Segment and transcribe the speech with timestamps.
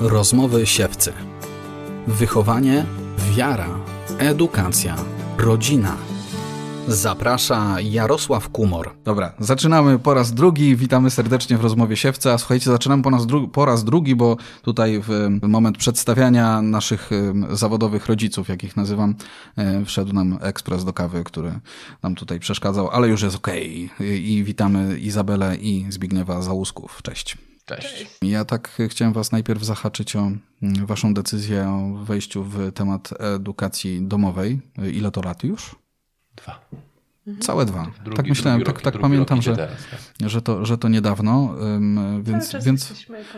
[0.00, 1.12] Rozmowy siewcy.
[2.06, 2.84] Wychowanie,
[3.36, 3.68] wiara,
[4.18, 4.96] edukacja,
[5.38, 5.96] rodzina.
[6.88, 8.90] Zaprasza Jarosław Kumor.
[9.04, 10.76] Dobra, zaczynamy po raz drugi.
[10.76, 12.38] Witamy serdecznie w rozmowie siewca.
[12.38, 17.10] Słuchajcie, zaczynamy po raz, dru- po raz drugi, bo tutaj w moment przedstawiania naszych
[17.50, 19.14] zawodowych rodziców, jakich nazywam,
[19.86, 21.60] wszedł nam ekspres do kawy, który
[22.02, 23.90] nam tutaj przeszkadzał, ale już jest okej.
[23.94, 24.18] Okay.
[24.18, 27.00] I witamy Izabelę i Zbigniewa Załusków.
[27.02, 27.47] Cześć.
[27.76, 28.06] Cześć.
[28.22, 30.20] Ja tak chciałem Was najpierw zahaczyć o
[30.62, 34.60] mm, Waszą decyzję o wejściu w temat edukacji domowej.
[34.92, 35.76] Ile to lat już?
[36.36, 36.60] Dwa.
[37.40, 37.86] Całe dwa.
[38.04, 40.30] Drugi, tak myślałem, drugi tak, rok, tak pamiętam, że, teraz, tak.
[40.30, 42.92] że, to, że to niedawno, um, więc, więc,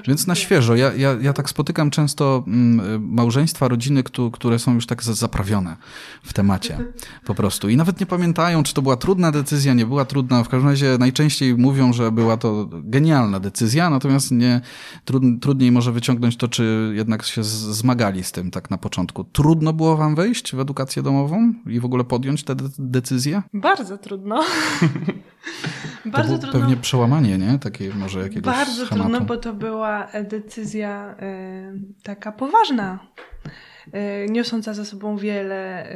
[0.06, 0.76] więc na świeżo.
[0.76, 2.80] Ja, ja, ja tak spotykam często um,
[3.14, 5.76] małżeństwa, rodziny, które są już tak zaprawione
[6.22, 6.78] w temacie
[7.26, 7.68] po prostu.
[7.68, 10.44] I nawet nie pamiętają, czy to była trudna decyzja, nie była trudna.
[10.44, 14.60] W każdym razie najczęściej mówią, że była to genialna decyzja, natomiast nie,
[15.04, 19.24] trud, trudniej może wyciągnąć to, czy jednak się zmagali z tym tak na początku.
[19.24, 23.42] Trudno było wam wejść w edukację domową i w ogóle podjąć tę decyzję?
[23.54, 24.44] Bardzo trudno.
[26.06, 26.60] Bardzo to trudno.
[26.60, 27.58] Pewnie przełamanie, nie?
[27.58, 29.10] Takie może jakiegoś Bardzo schematu.
[29.10, 32.98] trudno, bo to była decyzja y, taka poważna,
[33.86, 35.92] y, niosąca za sobą wiele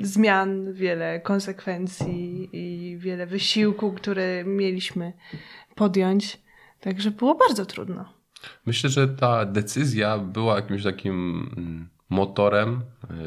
[0.00, 5.12] y, zmian, wiele konsekwencji i wiele wysiłku, które mieliśmy
[5.74, 6.44] podjąć.
[6.80, 8.04] Także było bardzo trudno.
[8.66, 12.80] Myślę, że ta decyzja była jakimś takim motorem,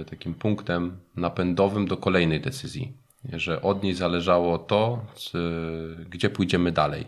[0.10, 5.06] takim punktem napędowym do kolejnej decyzji że od niej zależało to,
[6.10, 7.08] gdzie pójdziemy dalej.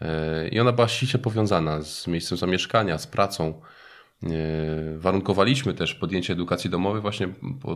[0.00, 3.60] E, I ona była ściśle powiązana z miejscem zamieszkania, z pracą.
[4.22, 4.28] E,
[4.98, 7.28] warunkowaliśmy też podjęcie edukacji domowej właśnie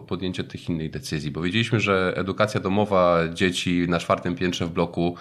[0.09, 5.17] podjęcie tych innych decyzji, bo wiedzieliśmy, że edukacja domowa dzieci na czwartym piętrze w bloku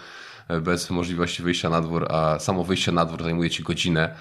[0.47, 4.16] e, bez możliwości wyjścia na dwór, a samo wyjście na dwór zajmuje ci godzinę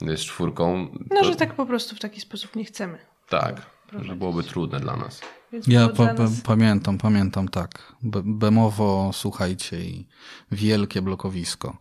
[0.00, 0.88] z czwórką.
[1.10, 1.24] No, to...
[1.24, 2.98] że tak po prostu w taki sposób nie chcemy.
[3.28, 5.20] Tak, że byłoby trudne dla nas.
[5.52, 6.40] Więc ja pa, nas...
[6.40, 7.92] pamiętam, pamiętam, tak.
[8.24, 10.06] Bemowo, słuchajcie, i
[10.52, 11.78] wielkie blokowisko.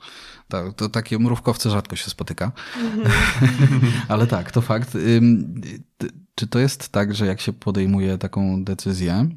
[0.47, 2.51] Tak, to takie mrówkowce rzadko się spotyka.
[4.07, 4.97] Ale tak, to fakt.
[6.35, 9.29] Czy to jest tak, że jak się podejmuje taką decyzję,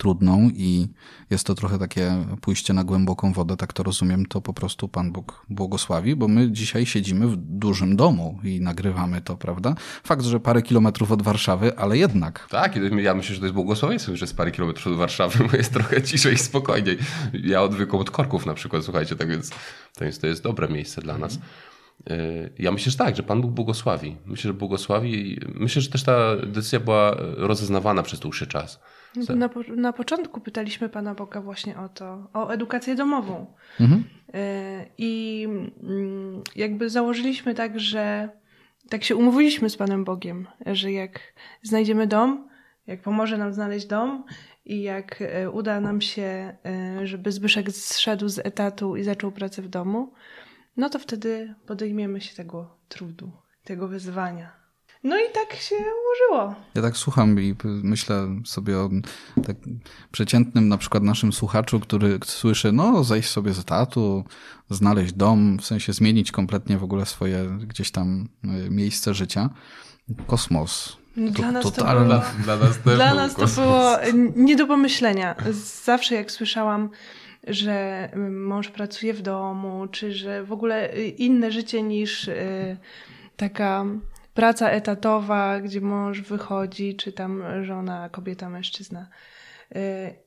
[0.00, 0.88] trudną i
[1.30, 5.12] jest to trochę takie pójście na głęboką wodę, tak to rozumiem, to po prostu Pan
[5.12, 9.74] Bóg błogosławi, bo my dzisiaj siedzimy w dużym domu i nagrywamy to, prawda?
[10.04, 12.46] Fakt, że parę kilometrów od Warszawy, ale jednak.
[12.50, 15.72] Tak, ja myślę, że to jest błogosławieństwo, że jest parę kilometrów od Warszawy, bo jest
[15.72, 16.98] trochę ciszej i spokojniej.
[17.32, 19.50] Ja odwykłem od korków na przykład, słuchajcie, tak więc
[20.20, 21.38] to jest, dobre miejsce dla nas.
[22.10, 24.16] Y, ja myślę, że tak, że Pan Bóg błogosławi.
[24.26, 25.40] Myślę, że błogosławi.
[25.54, 28.80] Myślę, że też ta decyzja była rozeznawana przez dłuższy czas.
[29.16, 33.46] No na, na początku pytaliśmy Pana Boga właśnie o to, o edukację domową.
[33.80, 34.04] Mhm.
[34.34, 35.44] Y, I
[35.82, 38.28] mm, jakby założyliśmy tak, że
[38.88, 41.20] tak się umówiliśmy z Panem Bogiem, że jak
[41.62, 42.48] znajdziemy dom,
[42.86, 44.24] jak pomoże nam znaleźć dom
[44.64, 46.56] i jak y, uda nam się,
[47.04, 50.12] żeby Zbyszek zszedł z etatu i zaczął pracę w domu,
[50.76, 53.32] no to wtedy podejmiemy się tego trudu,
[53.64, 54.59] tego wyzwania.
[55.04, 56.54] No i tak się ułożyło.
[56.74, 58.90] Ja tak słucham i myślę sobie o
[59.46, 59.56] tak
[60.12, 64.24] przeciętnym na przykład naszym słuchaczu, który słyszy, no zejść sobie z etatu,
[64.70, 68.28] znaleźć dom, w sensie zmienić kompletnie w ogóle swoje gdzieś tam
[68.66, 69.50] y, miejsce życia.
[70.26, 70.96] Kosmos.
[71.16, 73.96] No dla, nas to było, dla, dla nas, dla nas to było
[74.36, 75.34] nie do pomyślenia.
[75.84, 76.90] Zawsze jak słyszałam
[77.46, 82.30] że mąż pracuje w domu, czy że w ogóle inne życie niż
[83.36, 83.84] taka
[84.34, 89.08] praca etatowa, gdzie mąż wychodzi, czy tam żona, kobieta, mężczyzna
[89.76, 89.78] y,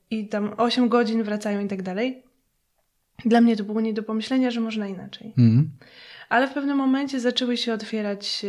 [0.10, 2.24] i tam 8 godzin wracają i tak dalej.
[3.26, 5.34] Dla mnie to było nie do pomyślenia, że można inaczej.
[5.38, 5.70] Mm.
[6.30, 8.46] Ale w pewnym momencie zaczęły się otwierać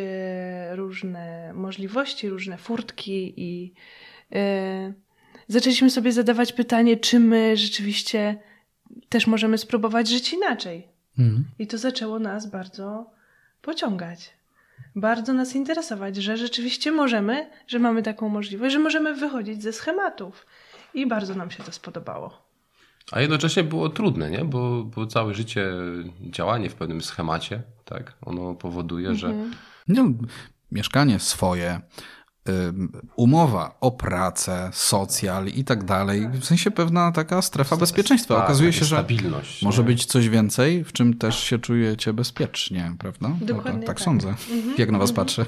[0.72, 3.75] różne możliwości, różne furtki i
[5.48, 8.36] zaczęliśmy sobie zadawać pytanie, czy my rzeczywiście
[9.09, 10.88] też możemy spróbować żyć inaczej.
[11.19, 11.44] Mhm.
[11.59, 13.10] I to zaczęło nas bardzo
[13.62, 14.30] pociągać.
[14.97, 20.47] Bardzo nas interesować, że rzeczywiście możemy, że mamy taką możliwość, że możemy wychodzić ze schematów.
[20.94, 22.44] I bardzo nam się to spodobało.
[23.12, 24.44] A jednocześnie było trudne, nie?
[24.44, 25.72] Bo, bo całe życie
[26.21, 28.12] działanie w pewnym schemacie, tak?
[28.22, 29.18] Ono powoduje, mhm.
[29.18, 29.56] że.
[29.88, 30.04] No,
[30.72, 31.80] mieszkanie swoje,
[33.16, 36.28] umowa o pracę, socjal i tak dalej.
[36.28, 38.34] W sensie pewna taka strefa bezpieczeństwa.
[38.34, 39.04] Tak, Okazuje się, że
[39.62, 43.30] może być coś więcej, w czym też się czujecie bezpiecznie, prawda?
[43.41, 44.28] Dokładnie no tak, tak, sądzę.
[44.28, 44.74] Mhm.
[44.78, 45.46] Jak na was patrzę.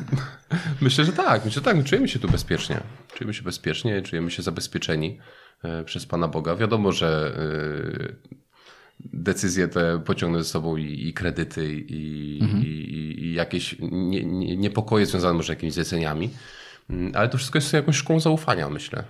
[0.80, 1.44] Myślę, że tak.
[1.44, 1.84] Myślę, że tak.
[1.84, 2.80] Czujemy się tu bezpiecznie.
[3.14, 5.18] Czujemy się bezpiecznie, czujemy się zabezpieczeni
[5.62, 6.56] e, przez Pana Boga.
[6.56, 7.38] Wiadomo, że
[9.00, 12.64] decyzje te pociągnąć ze sobą i, i kredyty, i, mhm.
[12.64, 12.66] i,
[13.20, 16.30] i jakieś nie, nie, niepokoje związane może z jakimiś zleceniami.
[16.90, 19.04] Mm, ale to wszystko jest jakąś szkołą zaufania, myślę.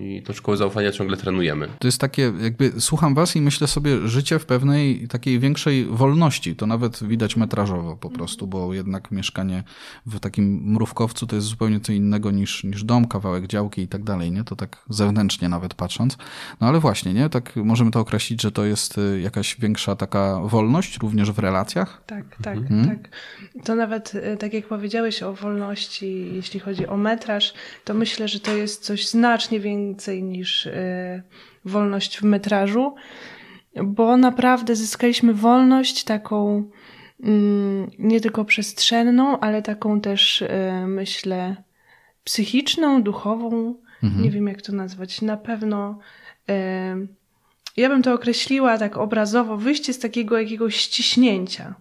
[0.00, 1.68] I tą szkołę zaufania ciągle trenujemy.
[1.78, 6.56] To jest takie, jakby słucham was i myślę sobie, życie w pewnej takiej większej wolności.
[6.56, 9.64] To nawet widać metrażowo po prostu, bo jednak mieszkanie
[10.06, 14.04] w takim mrówkowcu to jest zupełnie co innego niż, niż dom, kawałek działki i tak
[14.04, 14.44] dalej, nie?
[14.44, 16.16] To tak zewnętrznie nawet patrząc.
[16.60, 17.28] No ale właśnie, nie?
[17.28, 22.02] Tak możemy to określić, że to jest y, jakaś większa taka wolność również w relacjach?
[22.06, 22.88] Tak, tak, mhm.
[22.88, 23.08] tak.
[23.64, 27.54] To nawet, y, tak jak powiedziałeś o wolności, jeśli chodzi o metraż,
[27.84, 31.22] to myślę, że to jest coś znacznie większego więcej niż e,
[31.64, 32.94] wolność w metrażu,
[33.84, 36.70] bo naprawdę zyskaliśmy wolność taką
[37.22, 41.56] mm, nie tylko przestrzenną, ale taką też e, myślę
[42.24, 43.74] psychiczną, duchową.
[44.02, 44.22] Mhm.
[44.22, 45.22] Nie wiem jak to nazwać.
[45.22, 45.98] Na pewno
[46.48, 46.96] e,
[47.76, 51.74] ja bym to określiła tak obrazowo, wyjście z takiego jakiegoś ściśnięcia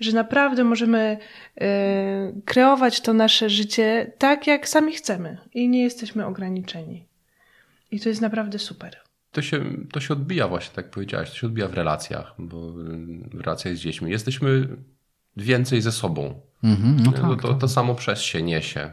[0.00, 1.18] że naprawdę możemy
[2.44, 7.07] kreować to nasze życie tak, jak sami chcemy i nie jesteśmy ograniczeni.
[7.90, 8.96] I to jest naprawdę super.
[9.32, 12.72] To się, to się odbija właśnie, tak jak powiedziałaś, to się odbija w relacjach, bo
[13.32, 14.10] w relacjach z dziećmi.
[14.10, 14.68] Jesteśmy
[15.36, 16.40] więcej ze sobą.
[16.64, 17.60] Mm-hmm, no tak, to, to, tak.
[17.60, 18.90] to, samo przez się niesie.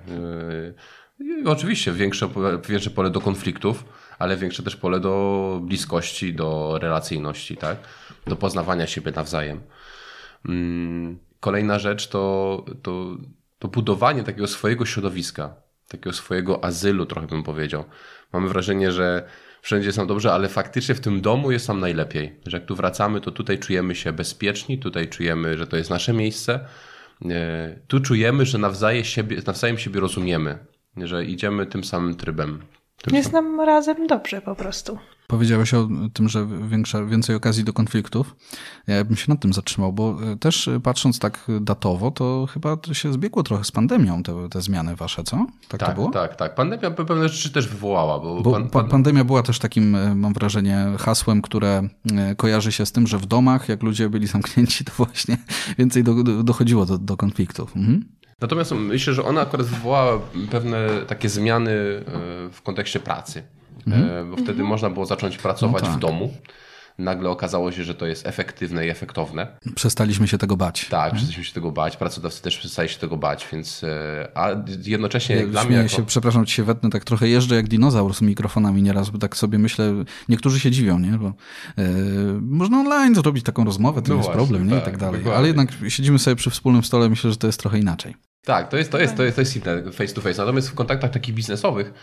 [1.19, 2.29] Yy, oczywiście większe,
[2.69, 3.85] większe pole do konfliktów,
[4.19, 7.77] ale większe też pole do bliskości, do relacyjności, tak?
[8.27, 9.61] do poznawania siebie nawzajem.
[10.45, 10.53] Yy,
[11.39, 13.17] kolejna rzecz to, to,
[13.59, 15.55] to budowanie takiego swojego środowiska,
[15.87, 17.83] takiego swojego azylu, trochę bym powiedział.
[18.35, 19.23] Mamy wrażenie, że
[19.61, 22.39] wszędzie jest nam dobrze, ale faktycznie w tym domu jest nam najlepiej.
[22.45, 26.13] Że jak tu wracamy, to tutaj czujemy się bezpieczni, tutaj czujemy, że to jest nasze
[26.13, 26.59] miejsce.
[27.25, 30.57] E, tu czujemy, że nawzajem siebie, nawzajem siebie rozumiemy,
[30.97, 32.61] że idziemy tym samym trybem.
[33.01, 33.57] Tym jest sam...
[33.57, 34.99] nam razem dobrze po prostu.
[35.27, 38.35] Powiedziałeś o tym, że większa, więcej okazji do konfliktów.
[38.87, 42.77] Ja bym się nad tym zatrzymał, bo e, też e, patrząc tak datowo, to chyba
[42.91, 45.45] się zbiegło trochę z pandemią te, te zmiany wasze, co?
[45.67, 46.11] Tak, tak to było?
[46.11, 46.55] Tak, tak.
[46.55, 48.19] Pandemia pewne rzeczy też wywołała.
[48.19, 48.89] Bo, bo pan, pan...
[48.89, 51.89] pandemia była też takim, e, mam wrażenie, hasłem, które
[52.37, 55.37] kojarzy się z tym, że w domach, jak ludzie byli zamknięci, to właśnie
[55.77, 57.75] więcej do, do, dochodziło do, do konfliktów.
[57.75, 58.05] Mhm.
[58.41, 60.19] Natomiast myślę, że ona akurat wywołała
[60.51, 61.71] pewne takie zmiany
[62.51, 63.43] w kontekście pracy.
[63.87, 64.29] Mhm.
[64.29, 64.67] bo wtedy mhm.
[64.67, 65.97] można było zacząć pracować no tak.
[65.97, 66.33] w domu.
[66.97, 69.47] Nagle okazało się, że to jest efektywne i efektowne.
[69.75, 70.85] Przestaliśmy się tego bać.
[70.89, 71.15] Tak, mhm.
[71.15, 71.97] przestaliśmy się tego bać.
[71.97, 73.83] Pracodawcy też przestali się tego bać, więc.
[73.83, 74.49] E, a
[74.85, 75.77] jednocześnie dla mnie.
[75.77, 75.89] Jako...
[75.89, 79.37] się, przepraszam, ci się wetnę, tak trochę jeżdżę jak dinozaur z mikrofonami nieraz, bo tak
[79.37, 79.93] sobie myślę,
[80.29, 81.11] niektórzy się dziwią, nie?
[81.11, 81.33] Bo e,
[82.41, 84.75] można online zrobić taką rozmowę, to no jest właśnie, problem, nie?
[84.75, 85.19] Tak, I tak dalej.
[85.19, 85.37] Dokładnie.
[85.37, 88.15] Ale jednak siedzimy sobie przy wspólnym stole, myślę, że to jest trochę inaczej.
[88.45, 90.41] Tak, to jest, to jest, to jest, to jest inne face to face.
[90.41, 91.93] Natomiast w kontaktach takich biznesowych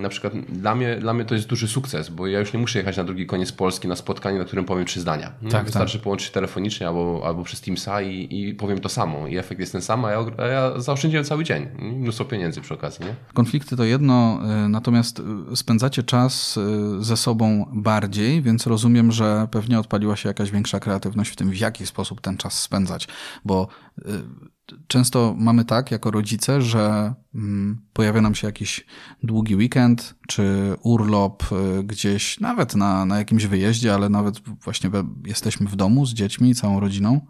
[0.00, 2.78] na przykład dla mnie, dla mnie to jest duży sukces, bo ja już nie muszę
[2.78, 5.32] jechać na drugi koniec Polski na spotkanie, na którym powiem trzy zdania.
[5.50, 6.02] Tak, Wystarczy tak.
[6.02, 9.26] połączyć telefonicznie albo, albo przez Teamsa i, i powiem to samo.
[9.26, 11.66] I efekt jest ten sam, a ja, a ja zaoszczędziłem cały dzień.
[11.78, 13.04] Mnóstwo pieniędzy przy okazji.
[13.04, 13.14] Nie?
[13.34, 15.22] Konflikty to jedno, y, natomiast
[15.52, 20.80] y, spędzacie czas y, ze sobą bardziej, więc rozumiem, że pewnie odpaliła się jakaś większa
[20.80, 23.08] kreatywność w tym, w jaki sposób ten czas spędzać,
[23.44, 23.68] bo
[24.86, 28.86] często mamy tak jako rodzice, że mm, pojawia nam się jakiś
[29.22, 34.90] długi weekend czy urlop y, gdzieś, nawet na, na jakimś wyjeździe, ale nawet właśnie
[35.26, 37.20] jesteśmy w domu z dziećmi, całą rodziną.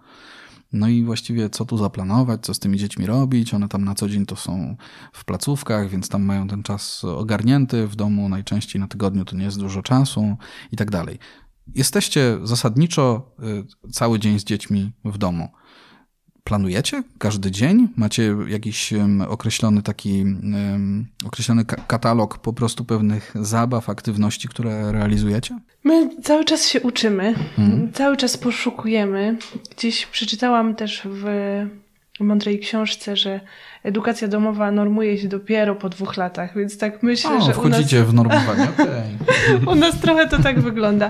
[0.73, 3.55] No i właściwie co tu zaplanować, co z tymi dziećmi robić?
[3.55, 4.77] One tam na co dzień to są
[5.13, 7.87] w placówkach, więc tam mają ten czas ogarnięty.
[7.87, 10.37] W domu najczęściej na tygodniu to nie jest dużo czasu
[10.73, 11.19] i tak dalej.
[11.75, 13.35] Jesteście zasadniczo
[13.87, 15.49] y, cały dzień z dziećmi w domu
[16.49, 17.89] planujecie każdy dzień?
[17.97, 18.95] Macie jakiś
[19.29, 20.25] określony taki
[21.27, 25.59] określony katalog po prostu pewnych zabaw, aktywności, które realizujecie?
[25.85, 27.93] My cały czas się uczymy, mhm.
[27.93, 29.37] cały czas poszukujemy.
[29.77, 31.25] Gdzieś przeczytałam też w
[32.21, 33.41] mądrej książce, że
[33.83, 38.01] edukacja domowa normuje się dopiero po dwóch latach, więc tak myślę, o, że wchodzicie u
[38.01, 38.11] nas...
[38.11, 38.69] w normowanie.
[38.79, 39.73] Okay.
[39.73, 41.09] u nas trochę to tak wygląda.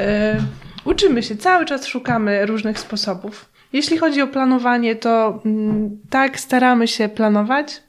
[0.00, 0.40] E,
[0.84, 3.50] uczymy się, cały czas szukamy różnych sposobów.
[3.72, 7.82] Jeśli chodzi o planowanie, to mm, tak, staramy się planować.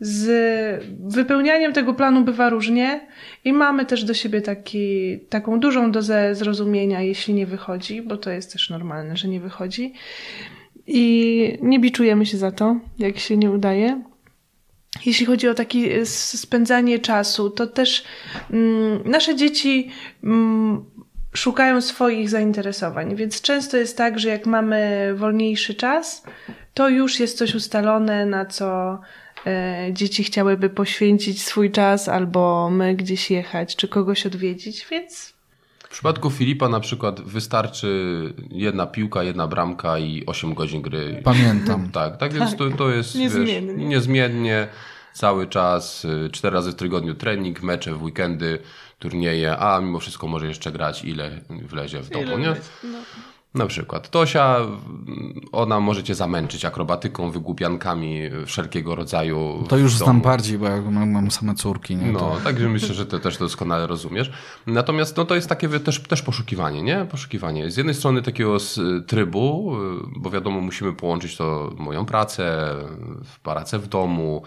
[0.00, 3.06] Z wypełnianiem tego planu bywa różnie
[3.44, 8.30] i mamy też do siebie taki, taką dużą dozę zrozumienia, jeśli nie wychodzi, bo to
[8.30, 9.92] jest też normalne, że nie wychodzi.
[10.86, 14.02] I nie biczujemy się za to, jak się nie udaje.
[15.06, 18.04] Jeśli chodzi o takie spędzanie czasu, to też
[18.50, 19.90] mm, nasze dzieci
[20.24, 20.84] mm,
[21.36, 26.22] szukają swoich zainteresowań, więc często jest tak, że jak mamy wolniejszy czas,
[26.74, 28.98] to już jest coś ustalone, na co
[29.46, 35.36] e, dzieci chciałyby poświęcić swój czas, albo my gdzieś jechać, czy kogoś odwiedzić, więc
[35.78, 37.88] W przypadku Filipa na przykład wystarczy
[38.50, 41.20] jedna piłka, jedna bramka i 8 godzin gry.
[41.24, 41.88] Pamiętam.
[41.92, 43.74] Tak, tak więc to, to jest Niezmiennie.
[43.74, 44.68] Wiesz, niezmiennie
[45.16, 48.58] cały czas, y, cztery razy w tygodniu trening, mecze w weekendy,
[48.98, 52.56] turnieje, a mimo wszystko może jeszcze grać ile wlezie w domu, nie?
[52.84, 52.98] No.
[53.56, 54.58] Na przykład Tosia,
[55.52, 59.64] ona może cię zamęczyć akrobatyką, wygłupiankami wszelkiego rodzaju.
[59.68, 61.96] To już znam bardziej, bo ja mam, same córki.
[61.96, 62.12] Nie?
[62.12, 62.36] No, To...
[62.44, 64.32] także myślę, że ty też doskonale rozumiesz.
[64.66, 67.06] Natomiast no, to jest takie też, też poszukiwanie, nie?
[67.10, 67.70] Poszukiwanie.
[67.70, 68.56] Z jednej strony takiego
[69.06, 72.74] trybu, y, bo wiadomo, musimy połączyć to moją pracę,
[73.42, 74.42] pracę w domu,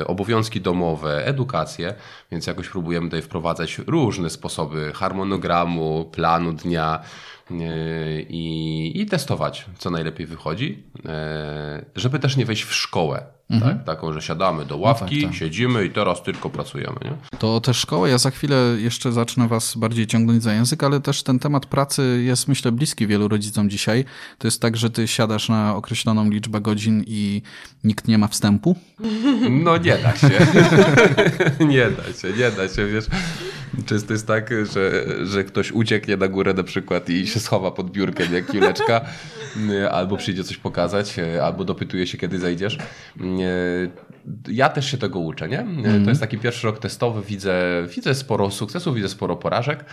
[0.00, 1.94] y, obowiązki domowe, edukację,
[2.30, 7.00] więc jakoś próbujemy tutaj wprowadzać różne sposoby harmonogramu, planu dnia
[8.28, 11.00] i, i testować, co najlepiej wychodzi, y,
[11.96, 13.26] żeby też nie wejść w szkołę.
[13.48, 13.84] Tak?
[13.84, 15.38] Taką, że siadamy do ławki, tak, tak.
[15.38, 16.96] siedzimy i teraz tylko pracujemy.
[17.04, 17.38] Nie?
[17.38, 21.22] To też szkoła, ja za chwilę jeszcze zacznę was bardziej ciągnąć za język, ale też
[21.22, 24.04] ten temat pracy jest myślę bliski wielu rodzicom dzisiaj.
[24.38, 27.42] To jest tak, że ty siadasz na określoną liczbę godzin i
[27.84, 28.76] nikt nie ma wstępu?
[29.50, 30.30] No nie da się.
[31.74, 33.04] nie da się, nie da się, wiesz.
[33.86, 37.90] Często jest tak, że, że ktoś ucieknie na górę na przykład i się schowa pod
[37.90, 39.00] biurkiem jak kiuleczka,
[39.90, 42.78] albo przyjdzie coś pokazać, albo dopytuje się, kiedy zejdziesz.
[44.48, 45.66] Ja też się tego uczę, nie?
[46.04, 49.84] To jest taki pierwszy rok testowy, widzę, widzę sporo sukcesów, widzę sporo porażek.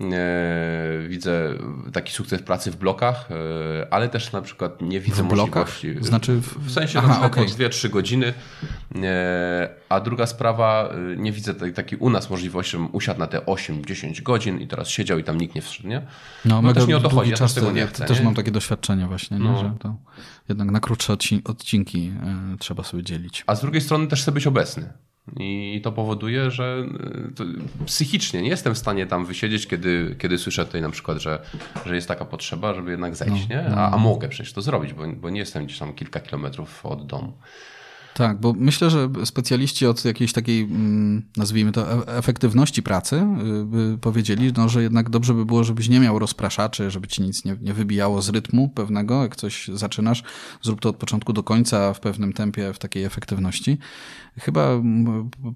[0.00, 1.54] E, Widzę
[1.92, 5.66] taki sukces pracy w blokach, e, ale też na przykład nie widzę W blokach?
[5.74, 6.08] możliwości.
[6.08, 7.44] Znaczy w- w sensie Aha, na przykład okej.
[7.46, 8.34] po 2-3 godziny.
[9.02, 13.38] E, A druga sprawa, nie widzę tej, takiej u nas możliwości, żebym usiadł na te
[13.46, 16.02] 8-10 godzin i teraz siedział i tam nikt nie wszedł, nie?
[16.44, 18.04] No, mega też nie o to chodzi, ja czas, tego nie ja chcę.
[18.04, 18.24] też nie?
[18.24, 19.44] mam takie doświadczenie właśnie, nie?
[19.44, 19.58] No.
[19.58, 19.96] że to
[20.48, 22.12] jednak na krótsze odci- odcinki
[22.54, 23.44] e, trzeba sobie dzielić.
[23.46, 24.92] A z drugiej strony też chcę być obecny.
[25.40, 26.86] I to powoduje, że
[27.80, 31.42] y, psychicznie nie jestem w stanie tam wysiedzieć, kiedy, kiedy słyszę tutaj na przykład, że,
[31.86, 33.66] że jest taka potrzeba, żeby jednak zejść, nie?
[33.76, 37.06] A, a mogę przecież to zrobić, bo, bo nie jestem gdzieś tam kilka kilometrów od
[37.06, 37.32] domu.
[38.16, 43.64] Tak, bo myślę, że specjaliści od jakiejś takiej, mm, nazwijmy to, e- efektywności pracy y,
[43.64, 47.44] by powiedzieli, no, że jednak dobrze by było, żebyś nie miał rozpraszaczy, żeby ci nic
[47.44, 49.22] nie, nie wybijało z rytmu pewnego.
[49.22, 50.22] Jak coś zaczynasz,
[50.62, 53.78] zrób to od początku do końca w pewnym tempie, w takiej efektywności.
[54.40, 54.68] Chyba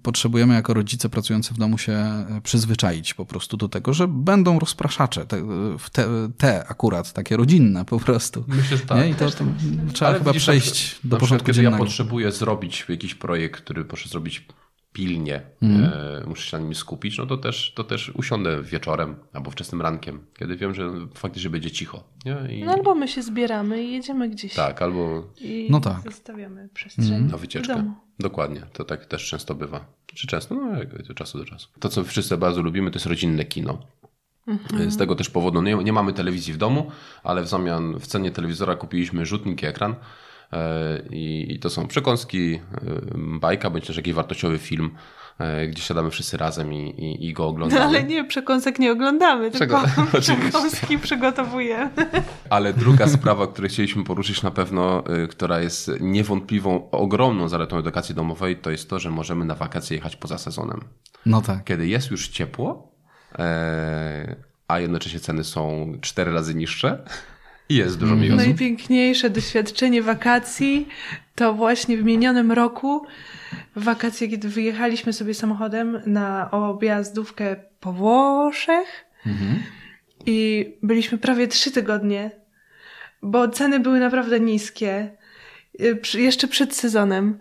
[0.03, 4.59] potrzebujemy jako rodzice pracujący w domu się e, przyzwyczaić po prostu do tego, że będą
[4.59, 5.43] rozpraszacze, te,
[5.79, 6.07] w te,
[6.39, 8.45] te akurat, takie rodzinne po prostu.
[8.49, 8.99] Myślę, że tak.
[8.99, 9.09] Nie?
[9.09, 9.45] I to, to
[9.93, 11.77] trzeba Ale chyba widzisz, przejść do porządku dziennego.
[11.77, 12.50] ja potrzebuję zrobić
[12.89, 14.47] jakiś projekt, który muszę zrobić
[14.93, 15.93] pilnie, Mhm.
[16.23, 19.83] e, muszę się na nim skupić, no to też, to też usiądę wieczorem albo wczesnym
[19.83, 22.05] rankiem, kiedy wiem, że faktycznie będzie cicho.
[22.25, 22.57] Nie?
[22.57, 24.55] I, No albo my się zbieramy i jedziemy gdzieś.
[24.55, 26.01] Tak, albo I No tak.
[26.05, 27.95] zostawiamy przestrzeń na w wycieczkę.
[28.19, 29.85] Dokładnie, to tak też często bywa.
[30.07, 30.55] Czy często?
[30.55, 31.69] No, jak- od czasu do czasu.
[31.81, 33.79] To, co wszyscy bardzo lubimy, to jest rodzinne kino.
[34.47, 34.91] Mhm.
[34.91, 36.91] Z tego też powodu nie, nie mamy telewizji w domu,
[37.23, 39.95] ale w zamian w cenie telewizora kupiliśmy rzutnik i ekran.
[40.53, 42.61] E, I, to są przekąski, e,
[43.17, 44.91] bajka, bądź też jakiś wartościowy film,
[45.39, 47.83] e, gdzie siadamy wszyscy razem i, i, i go No oglądamy.
[47.85, 50.37] ale nie, przekąsek nie oglądamy, tylko Przego- oczywiście.
[50.51, 51.91] przekąski przygotowujemy.
[52.51, 58.57] Ale druga sprawa, którą chcieliśmy poruszyć na pewno, która jest niewątpliwą, ogromną zaletą edukacji domowej,
[58.57, 60.81] to jest to, że możemy na wakacje jechać poza sezonem.
[61.27, 61.65] No tak.
[61.65, 62.93] Kiedy jest już ciepło,
[64.69, 67.05] a jednocześnie ceny są cztery razy niższe
[67.71, 68.47] i jest dużo mniej osób.
[68.47, 70.89] Najpiękniejsze doświadczenie wakacji
[71.35, 73.07] to właśnie w minionym roku
[73.77, 79.07] wakacje, kiedy wyjechaliśmy sobie samochodem na objazdówkę po Włoszech
[80.27, 82.31] i byliśmy prawie trzy tygodnie,
[83.23, 85.11] bo ceny były naprawdę niskie.
[85.81, 87.39] Y, Jeszcze przed sezonem.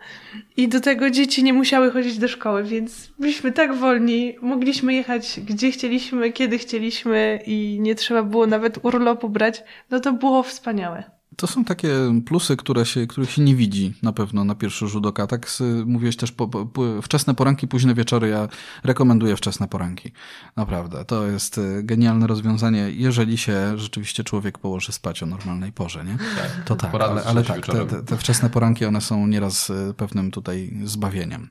[0.58, 4.36] I do tego dzieci nie musiały chodzić do szkoły, więc byliśmy tak wolni.
[4.42, 9.64] Mogliśmy jechać gdzie chcieliśmy, kiedy chcieliśmy i nie trzeba było nawet urlopu brać.
[9.90, 11.19] No to było wspaniałe.
[11.40, 15.06] To są takie plusy, które się, których się nie widzi na pewno na pierwszy rzut
[15.06, 15.28] oka.
[15.28, 15.48] Tak
[15.86, 18.30] mówiłeś też po, po, wczesne poranki, późne wieczory.
[18.30, 18.48] Ja
[18.84, 20.12] rekomenduję wczesne poranki.
[20.56, 21.06] Naprawdę.
[21.06, 26.18] To jest y, genialne rozwiązanie, jeżeli się rzeczywiście człowiek położy spać o normalnej porze, nie?
[26.66, 30.32] To tak, ale, ale tak, te, te, te wczesne poranki, one są nieraz y, pewnym
[30.32, 31.50] tutaj zbawieniem.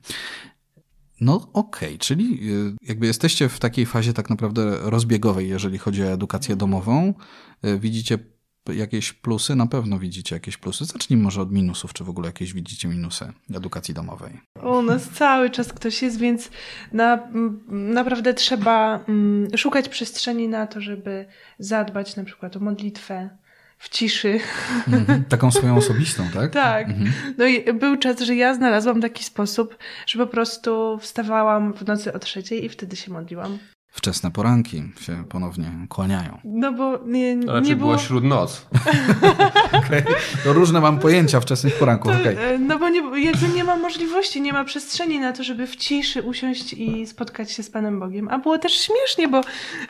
[1.21, 6.07] No okej, czyli y, jakby jesteście w takiej fazie tak naprawdę rozbiegowej, jeżeli chodzi o
[6.07, 7.13] edukację domową.
[7.79, 8.19] Widzicie
[8.75, 9.55] jakieś plusy?
[9.55, 10.85] Na pewno widzicie jakieś plusy.
[10.85, 14.41] Zacznijmy może od minusów, czy w ogóle jakieś widzicie minusy edukacji domowej.
[14.63, 16.49] U nas cały czas ktoś jest, więc
[16.91, 21.25] na, m, naprawdę trzeba mm, szukać przestrzeni na to, żeby
[21.59, 23.29] zadbać na przykład o modlitwę
[23.77, 24.39] w ciszy.
[24.87, 25.23] Mhm.
[25.25, 26.51] Taką swoją osobistą, tak?
[26.53, 26.87] Tak.
[27.37, 32.13] No i był czas, że ja znalazłam taki sposób, że po prostu wstawałam w nocy
[32.13, 33.59] o trzeciej i wtedy się modliłam.
[33.91, 36.39] Wczesne poranki się ponownie kłaniają.
[36.43, 37.91] No bo nie, nie Raczej było...
[37.91, 38.65] była śródnoc.
[39.79, 40.03] okay.
[40.43, 42.11] To różne mam pojęcia wczesnych poranków.
[42.11, 42.59] To, okay.
[42.59, 46.21] No bo nie, jakby nie ma możliwości, nie ma przestrzeni na to, żeby w ciszy
[46.21, 48.27] usiąść i spotkać się z Panem Bogiem.
[48.27, 49.41] A było też śmiesznie, bo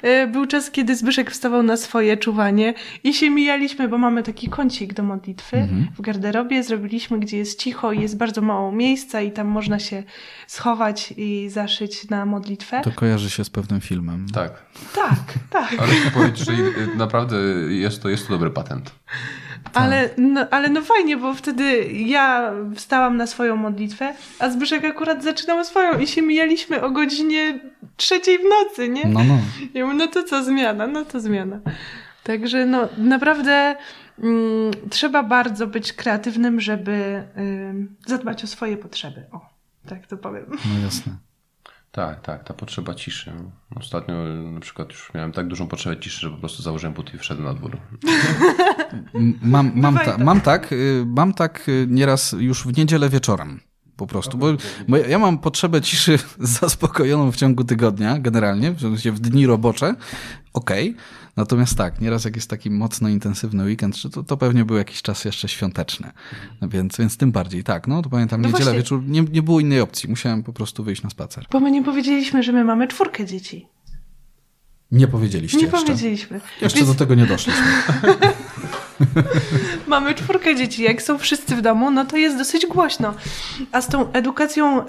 [0.04, 4.50] y, był czas, kiedy Zbyszek wstawał na swoje czuwanie i się mijaliśmy, bo mamy taki
[4.50, 5.88] kącik do modlitwy mhm.
[5.98, 6.64] w garderobie.
[6.64, 10.04] Zrobiliśmy, gdzie jest cicho i jest bardzo mało miejsca i tam można się
[10.48, 12.82] schować i zaszyć na modlitwę.
[12.82, 13.89] To kojarzy się z pewnym filmem.
[14.34, 14.52] Tak.
[14.96, 15.20] Tak,
[15.50, 15.76] tak.
[15.80, 16.54] Ale chcę powiedzieć, że
[16.96, 17.38] naprawdę
[17.70, 18.92] jest to, jest to dobry patent.
[19.74, 25.24] Ale, no, ale no fajnie, bo wtedy ja wstałam na swoją modlitwę, a Zbyszek akurat
[25.24, 27.60] zaczynał swoją i się mijaliśmy o godzinie
[27.98, 29.06] trzeciej w nocy, nie?
[29.06, 29.38] No, no.
[29.74, 31.60] I mówię, no to co, zmiana, no to zmiana.
[32.24, 33.76] Także no naprawdę
[34.20, 39.26] mm, trzeba bardzo być kreatywnym, żeby y, zadbać o swoje potrzeby.
[39.32, 39.50] O,
[39.88, 40.46] tak to powiem.
[40.50, 41.29] No jasne.
[41.92, 43.34] Tak, tak, ta potrzeba ciszy.
[43.76, 47.20] Ostatnio na przykład już miałem tak dużą potrzebę ciszy, że po prostu założyłem buty i
[47.20, 47.78] wszedłem na dwór.
[49.42, 53.60] mam, mam, ta, mam tak, y, mam tak y, nieraz już w niedzielę wieczorem.
[53.96, 54.48] Po prostu, bo,
[54.88, 59.96] bo ja mam potrzebę ciszy zaspokojoną w ciągu tygodnia, generalnie, w sensie w dni robocze,
[60.54, 61.04] okej, okay.
[61.40, 65.26] Natomiast tak, nieraz jak jest taki mocno intensywny weekend, to, to pewnie był jakiś czas
[65.26, 66.12] jeszcze świąteczny.
[66.62, 67.88] No więc, więc tym bardziej tak.
[67.88, 68.80] No to pamiętam, no niedziela właśnie.
[68.80, 70.10] wieczór, nie, nie było innej opcji.
[70.10, 71.46] Musiałem po prostu wyjść na spacer.
[71.52, 73.68] Bo my nie powiedzieliśmy, że my mamy czwórkę dzieci.
[74.92, 75.78] Nie powiedzieliście nie jeszcze.
[75.78, 76.42] Nie powiedzieliśmy.
[76.62, 76.90] Jeszcze Więc...
[76.90, 77.64] do tego nie doszliśmy.
[79.88, 80.84] Mamy czwórkę dzieci.
[80.84, 83.14] Jak są wszyscy w domu, no to jest dosyć głośno.
[83.72, 84.82] A z tą edukacją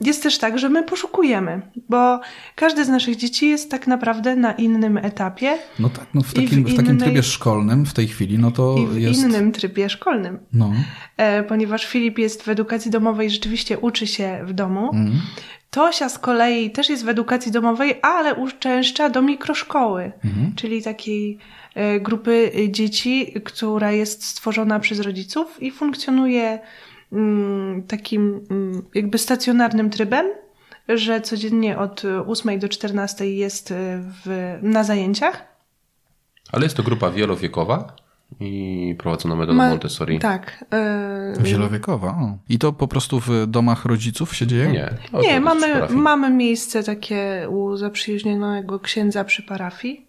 [0.00, 2.20] jest też tak, że my poszukujemy, bo
[2.54, 5.58] każde z naszych dzieci jest tak naprawdę na innym etapie.
[5.78, 8.76] No tak, no w takim, w, w takim trybie szkolnym w tej chwili, no to
[8.78, 9.20] i w jest...
[9.20, 10.38] innym trybie szkolnym.
[10.52, 10.72] No.
[11.16, 14.90] E, ponieważ Filip jest w edukacji domowej, rzeczywiście uczy się w domu.
[14.94, 15.12] Mm.
[15.70, 20.52] Tosia z kolei też jest w edukacji domowej, ale uczęszcza do mikroszkoły, mhm.
[20.56, 21.38] czyli takiej
[22.00, 26.58] grupy e, dzieci, która jest stworzona przez rodziców i funkcjonuje
[27.12, 30.26] mm, takim mm, jakby stacjonarnym trybem,
[30.88, 33.74] że codziennie od 8 do 14 jest e,
[34.24, 35.44] w, na zajęciach.
[36.52, 37.96] Ale jest to grupa wielowiekowa?
[38.40, 40.18] I prowadzona metodą Ma, Montessori.
[40.18, 40.64] Tak.
[41.36, 41.42] Yy...
[41.42, 42.08] Wielowiekowa.
[42.08, 42.38] O.
[42.48, 44.72] I to po prostu w domach rodziców się dzieje?
[44.72, 44.90] Nie.
[45.22, 50.06] Nie, mamy, mamy miejsce takie u zaprzyjaźnionego księdza przy parafii.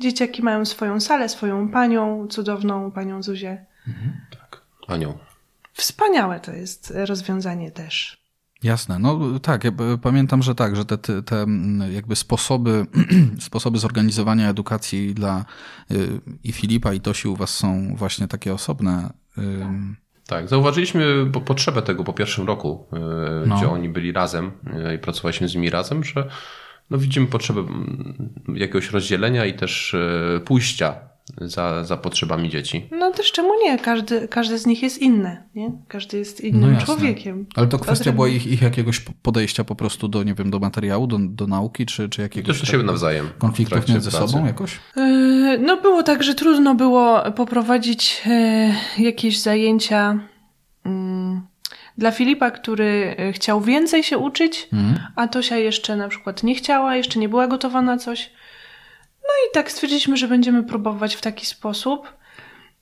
[0.00, 3.66] Dzieciaki mają swoją salę, swoją panią, cudowną panią Zuzię.
[3.88, 4.20] Mhm.
[4.30, 5.18] Tak, Anią.
[5.72, 8.21] Wspaniałe to jest rozwiązanie też.
[8.62, 9.72] Jasne, no tak, ja
[10.02, 11.46] pamiętam, że tak, że te, te
[11.90, 12.86] jakby sposoby,
[13.40, 15.44] sposoby zorganizowania edukacji dla
[15.90, 19.10] y, i Filipa i Tosi u was są właśnie takie osobne.
[20.26, 23.56] Tak, zauważyliśmy potrzebę tego po pierwszym roku, y, no.
[23.56, 24.52] gdzie oni byli razem
[24.90, 26.28] y, i pracowaliśmy z nimi razem, że
[26.90, 27.64] no widzimy potrzebę
[28.48, 29.96] jakiegoś rozdzielenia i też
[30.44, 32.88] pójścia za, za potrzebami dzieci.
[32.90, 33.78] No też czemu nie?
[33.78, 35.72] Każdy, każdy z nich jest inny, nie?
[35.88, 37.46] Każdy jest innym no człowiekiem.
[37.54, 41.06] Ale to kwestia była ich, ich jakiegoś podejścia po prostu do, nie wiem, do materiału,
[41.06, 42.60] do, do nauki, czy, czy jakiegoś...
[42.60, 43.28] Też siebie nawzajem.
[43.38, 44.32] Konfliktów między pracy.
[44.32, 44.80] sobą jakoś?
[44.96, 48.22] Yy, no było tak, że trudno było poprowadzić
[48.98, 50.18] yy, jakieś zajęcia
[50.84, 50.92] yy,
[51.98, 55.06] dla Filipa, który chciał więcej się uczyć, mhm.
[55.16, 58.30] a Tosia jeszcze na przykład nie chciała, jeszcze nie była gotowa na coś.
[59.32, 62.08] No i tak stwierdziliśmy, że będziemy próbować w taki sposób.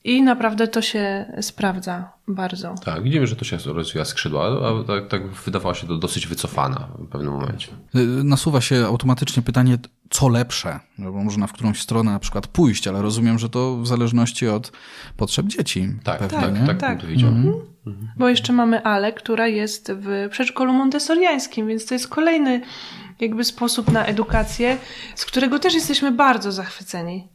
[0.05, 2.75] I naprawdę to się sprawdza bardzo.
[2.85, 6.89] Tak, widzimy, że to się rozwija skrzydła, a tak, tak wydawała się to dosyć wycofana
[6.99, 7.69] w pewnym momencie.
[7.97, 9.79] Y, nasuwa się automatycznie pytanie,
[10.11, 13.77] co lepsze, no bo można w którąś stronę na przykład pójść, ale rozumiem, że to
[13.77, 14.73] w zależności od
[15.17, 15.89] potrzeb dzieci.
[16.05, 16.67] Tak, pewnie, tak, nie?
[16.67, 17.05] tak, tak.
[17.05, 17.55] Mhm.
[17.87, 18.09] Mhm.
[18.17, 22.61] Bo jeszcze mamy Ale, która jest w przedszkolu montessoriańskim, więc to jest kolejny
[23.23, 24.79] jakby sposób na edukację,
[25.15, 27.29] z którego też jesteśmy bardzo zachwyceni.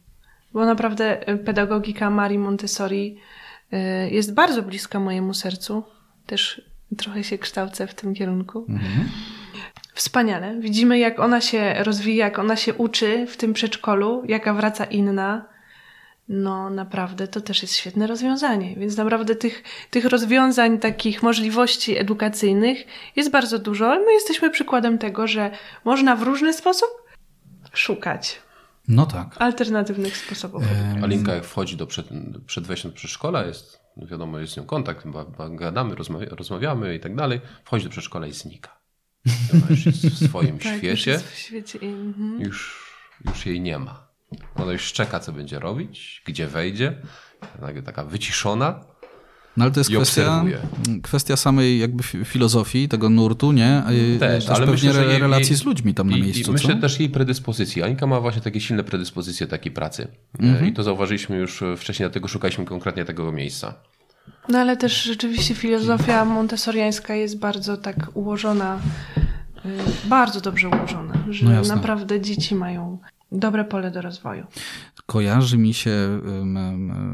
[0.52, 3.18] Bo naprawdę y, pedagogika Marii Montessori
[3.72, 5.82] y, jest bardzo bliska mojemu sercu.
[6.26, 6.62] Też
[6.96, 8.66] trochę się kształcę w tym kierunku.
[8.68, 9.08] Mhm.
[9.94, 10.60] Wspaniale.
[10.60, 15.55] Widzimy, jak ona się rozwija, jak ona się uczy w tym przedszkolu, jaka wraca inna
[16.28, 18.76] no naprawdę to też jest świetne rozwiązanie.
[18.76, 22.86] Więc naprawdę tych, tych rozwiązań, takich możliwości edukacyjnych
[23.16, 25.50] jest bardzo dużo, ale my jesteśmy przykładem tego, że
[25.84, 26.88] można w różny sposób
[27.72, 28.40] szukać.
[28.88, 29.36] No tak.
[29.38, 30.62] Alternatywnych sposobów.
[30.62, 31.04] Ehm.
[31.04, 32.06] Alinka jak wchodzi do przed,
[32.46, 35.06] przed wejściem do przedszkola, jest, no wiadomo, jest z nią kontakt,
[35.50, 37.40] gadamy, rozmawia, rozmawiamy i tak dalej.
[37.64, 38.76] Wchodzi do przedszkola i znika.
[39.54, 41.12] Ona już jest w swoim tak, świecie.
[41.12, 41.78] Już, w świecie.
[41.82, 42.40] Mhm.
[42.40, 42.86] Już,
[43.24, 44.05] już jej nie ma.
[44.54, 46.96] Ona już czeka, co będzie robić, gdzie wejdzie.
[47.84, 48.80] Taka wyciszona.
[49.56, 50.44] No ale to jest kwestia,
[51.02, 53.82] kwestia samej jakby filozofii tego nurtu, nie?
[54.18, 56.50] Też, też ale pewnie myślę, jej, relacji jej, z ludźmi tam na miejscu.
[56.50, 56.80] I myślę co?
[56.80, 57.82] też jej predyspozycji.
[57.82, 60.08] Anika ma właśnie takie silne predyspozycje takiej pracy.
[60.40, 60.66] Mhm.
[60.66, 63.74] I to zauważyliśmy już wcześniej, dlatego szukaliśmy konkretnie tego miejsca.
[64.48, 68.80] No ale też rzeczywiście filozofia montessoriańska jest bardzo tak ułożona,
[69.66, 72.98] y, bardzo dobrze ułożona, że no naprawdę dzieci mają
[73.32, 74.46] dobre pole do rozwoju.
[75.06, 76.20] Kojarzy mi się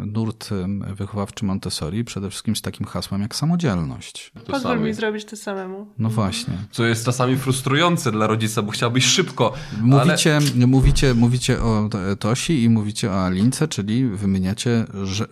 [0.07, 0.51] nurt
[0.94, 4.33] wychowawczy Montessori przede wszystkim z takim hasłem jak samodzielność.
[4.44, 5.87] To Pozwól mi zrobić to samemu.
[5.98, 6.55] No właśnie.
[6.70, 9.53] Co jest czasami frustrujące dla rodzica, bo chciałbyś szybko.
[9.81, 10.66] Mówicie, ale...
[10.66, 14.85] mówicie, mówicie o Tosi i mówicie o Alince, czyli wymieniacie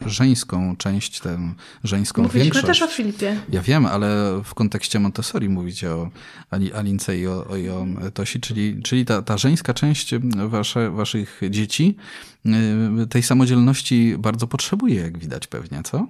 [0.07, 2.81] żeńską część, tę żeńską Mówiliśmy większość.
[2.81, 3.37] też o Filipie.
[3.49, 6.11] Ja wiem, ale w kontekście Montessori mówicie o
[6.75, 10.15] Alince i o, i o Tosi, czyli, czyli ta, ta żeńska część
[10.75, 11.97] wasze, waszych dzieci
[12.47, 16.07] Y, tej samodzielności bardzo potrzebuje, jak widać pewnie, co?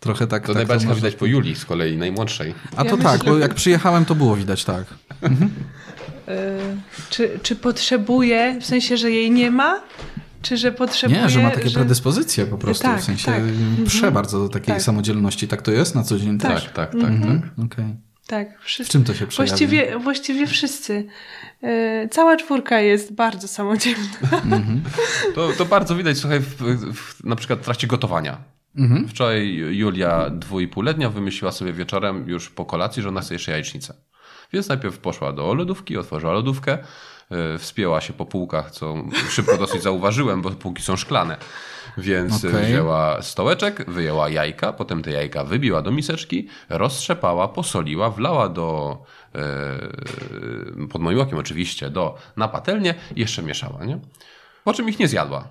[0.00, 0.42] Trochę tak.
[0.42, 2.54] To tak najbardziej to widać po Julii z kolei, najmłodszej.
[2.76, 4.84] A ja to myślę, tak, bo jak przyjechałem, to było widać, tak.
[5.22, 5.50] Mhm.
[6.28, 6.32] Y,
[7.10, 9.80] czy, czy potrzebuje, w sensie, że jej nie ma?
[10.42, 11.22] Czy że potrzebuje...
[11.22, 11.78] Nie, że ma takie że...
[11.78, 13.42] predyspozycje po prostu, tak, w sensie tak.
[13.86, 14.14] prze mhm.
[14.14, 14.82] bardzo do takiej tak.
[14.82, 15.48] samodzielności.
[15.48, 16.62] Tak to jest na co dzień tak?
[16.62, 17.10] Tak, tak, tak.
[17.10, 17.40] Mhm.
[17.40, 17.64] tak.
[17.64, 17.96] Okay.
[18.32, 18.90] Tak, wszyscy.
[18.90, 19.50] W czym to się przejawia?
[19.50, 21.06] Właściwie, właściwie wszyscy.
[21.62, 24.08] Yy, cała czwórka jest bardzo samodzielna.
[24.32, 24.82] Mhm.
[25.34, 26.56] To, to bardzo widać, słuchaj, w,
[26.94, 28.38] w, na przykład w trakcie gotowania.
[28.76, 29.08] Mhm.
[29.08, 33.94] Wczoraj Julia, dwójpółletnia, wymyśliła sobie wieczorem już po kolacji, że ona chce jeszcze jajecznicę.
[34.52, 36.78] Więc najpierw poszła do lodówki, otworzyła lodówkę,
[37.30, 38.94] yy, wspięła się po półkach, co
[39.30, 41.36] szybko dosyć zauważyłem, bo półki są szklane.
[41.98, 42.62] Więc okay.
[42.62, 48.98] wzięła stołeczek, wyjęła jajka, potem te jajka wybiła do miseczki, roztrzepała, posoliła, wlała do
[49.34, 53.98] yy, pod moim okiem oczywiście, do, na patelnię i jeszcze mieszała, nie?
[54.64, 55.48] Po czym ich nie zjadła.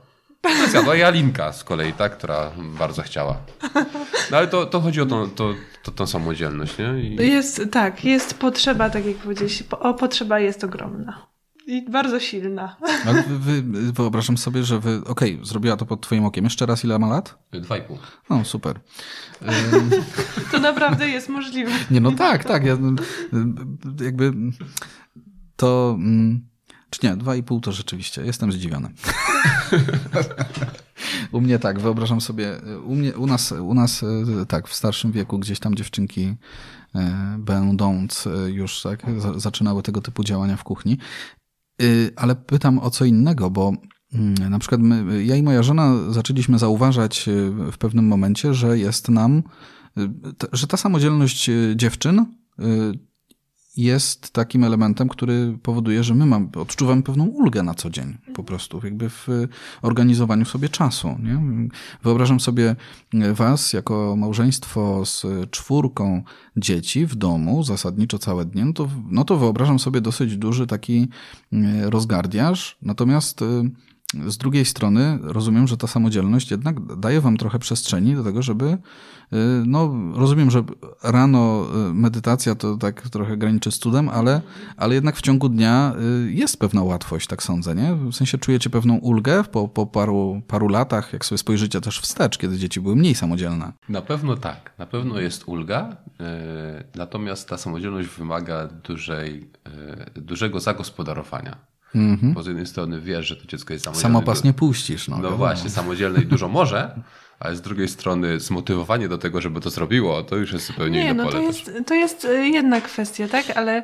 [0.70, 3.38] Zjadła Jalinka z kolei, ta, która bardzo chciała.
[4.32, 7.00] No ale to, to chodzi o tą, to, to, tą samodzielność, nie?
[7.00, 7.16] I...
[7.32, 11.31] Jest, tak, jest potrzeba, tak jak powiedzieliście, o, potrzeba jest ogromna.
[11.68, 12.78] I bardzo silna.
[13.06, 13.62] Ale wy,
[13.94, 15.02] wyobrażam sobie, że wy.
[15.06, 16.44] Okej, okay, zrobiła to pod Twoim okiem.
[16.44, 17.38] Jeszcze raz, ile ma lat?
[17.52, 17.98] Dwa i pół.
[18.30, 18.80] No, super.
[20.52, 21.72] to naprawdę jest możliwe.
[21.92, 22.66] Nie, no tak, tak.
[22.66, 22.78] Ja,
[24.02, 24.34] jakby
[25.56, 25.96] to.
[25.98, 26.52] Mm,
[26.90, 28.22] czy nie, dwa i pół to rzeczywiście.
[28.26, 28.90] Jestem zdziwiony.
[31.32, 32.62] u mnie tak, wyobrażam sobie.
[32.86, 34.06] U, mnie, u, nas, u nas
[34.48, 36.36] tak, w starszym wieku gdzieś tam dziewczynki
[36.96, 39.06] e, będąc e, już tak,
[39.38, 40.98] zaczynały tego typu działania w kuchni.
[41.82, 43.74] Y, ale pytam o co innego, bo
[44.14, 48.80] mm, na przykład my, ja i moja żona zaczęliśmy zauważać y, w pewnym momencie, że
[48.80, 49.44] jest nam,
[49.98, 50.10] y,
[50.54, 52.26] że ta samodzielność dziewczyn
[53.78, 58.44] jest takim elementem, który powoduje, że my mam, odczuwamy pewną ulgę na co dzień, po
[58.44, 59.28] prostu, jakby w
[59.82, 61.18] organizowaniu sobie czasu.
[61.24, 61.42] Nie?
[62.04, 62.76] Wyobrażam sobie
[63.34, 66.24] Was jako małżeństwo z czwórką
[66.58, 71.08] dzieci w domu, zasadniczo całe dnie, no to, no to wyobrażam sobie dosyć duży taki
[71.82, 73.44] rozgardiaż, natomiast
[74.14, 78.66] z drugiej strony rozumiem, że ta samodzielność jednak daje wam trochę przestrzeni do tego, żeby,
[78.66, 78.78] y,
[79.66, 80.64] no rozumiem, że
[81.04, 84.42] rano y, medytacja to tak trochę graniczy z cudem, ale,
[84.78, 85.94] ale jednak w ciągu dnia
[86.28, 87.96] y, jest pewna łatwość, tak sądzę, nie?
[87.96, 92.38] W sensie czujecie pewną ulgę po, po paru, paru latach, jak sobie spojrzycie też wstecz,
[92.38, 93.74] kiedy dzieci były mniej samodzielne.
[93.90, 95.98] Na pewno tak, na pewno jest ulga,
[96.96, 99.50] natomiast ta samodzielność wymaga dużej,
[100.16, 101.71] dużego zagospodarowania.
[101.96, 102.34] Mhm.
[102.34, 104.10] Bo z jednej strony wiesz, że to dziecko jest samodzielne.
[104.10, 105.08] Samopas nie puścisz.
[105.08, 106.96] No, no właśnie, samodzielne i dużo może,
[107.40, 111.12] ale z drugiej strony zmotywowanie do tego, żeby to zrobiło, to już jest zupełnie nie,
[111.12, 111.40] inne no, pole.
[111.40, 113.58] To jest, to jest y, jedna kwestia, tak?
[113.58, 113.84] Ale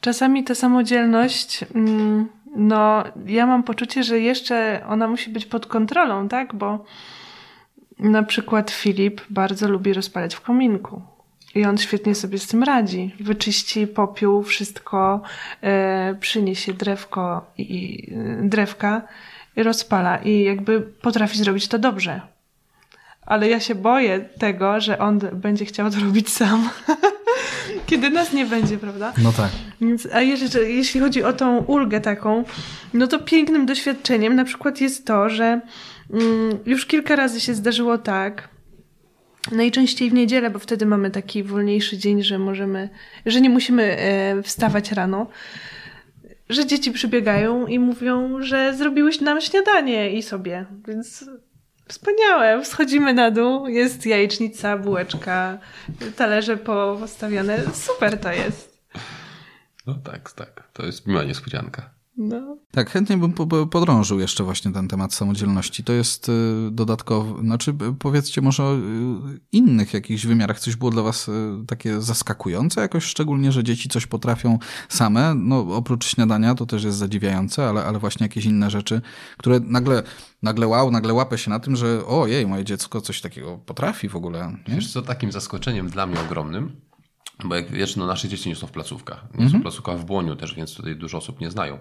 [0.00, 6.28] czasami ta samodzielność, mm, no ja mam poczucie, że jeszcze ona musi być pod kontrolą,
[6.28, 6.54] tak?
[6.54, 6.84] Bo
[7.98, 11.13] na przykład Filip bardzo lubi rozpalać w kominku.
[11.54, 13.14] I on świetnie sobie z tym radzi.
[13.20, 15.22] Wyczyści popiół, wszystko,
[15.62, 19.02] e, przyniesie drewko i e, drewka
[19.56, 20.16] i rozpala.
[20.16, 22.20] I jakby potrafi zrobić to dobrze.
[23.26, 26.70] Ale ja się boję tego, że on będzie chciał to robić sam.
[27.86, 29.12] Kiedy nas nie będzie, prawda?
[29.22, 29.50] No tak.
[29.80, 32.44] Więc, a jeśli, jeśli chodzi o tą ulgę taką,
[32.94, 35.60] no to pięknym doświadczeniem na przykład jest to, że
[36.10, 38.48] mm, już kilka razy się zdarzyło tak,
[39.52, 42.88] Najczęściej w niedzielę, bo wtedy mamy taki wolniejszy dzień, że możemy,
[43.26, 45.26] że nie musimy e, wstawać rano,
[46.48, 50.66] że dzieci przybiegają i mówią, że zrobiłeś nam śniadanie i sobie.
[50.88, 51.24] Więc
[51.88, 52.64] wspaniałe.
[52.64, 55.58] Schodzimy na dół, jest jajecznica, bułeczka,
[56.16, 57.58] talerze postawione.
[57.72, 58.84] Super to jest.
[59.86, 60.68] No tak, tak.
[60.72, 61.93] To jest miła niespodzianka.
[62.16, 62.56] No.
[62.70, 63.32] Tak, chętnie bym
[63.70, 65.84] podrążył jeszcze właśnie ten temat samodzielności.
[65.84, 66.32] To jest y,
[66.70, 68.80] dodatkowo, znaczy powiedzcie może o y,
[69.52, 70.60] innych jakichś wymiarach.
[70.60, 71.32] Coś było dla was y,
[71.66, 75.34] takie zaskakujące jakoś, szczególnie, że dzieci coś potrafią same.
[75.34, 79.00] No oprócz śniadania to też jest zadziwiające, ale, ale właśnie jakieś inne rzeczy,
[79.36, 80.02] które nagle
[80.42, 84.16] nagle wow, nagle łapę się na tym, że ojej, moje dziecko coś takiego potrafi w
[84.16, 84.56] ogóle.
[84.68, 84.74] Nie?
[84.74, 86.76] Wiesz co, takim zaskoczeniem dla mnie ogromnym,
[87.44, 89.22] bo jak wiesz, no nasze dzieci nie są w placówkach.
[89.22, 89.62] Nie są w mhm.
[89.62, 91.78] placówkach w Błoniu też, więc tutaj dużo osób nie znają.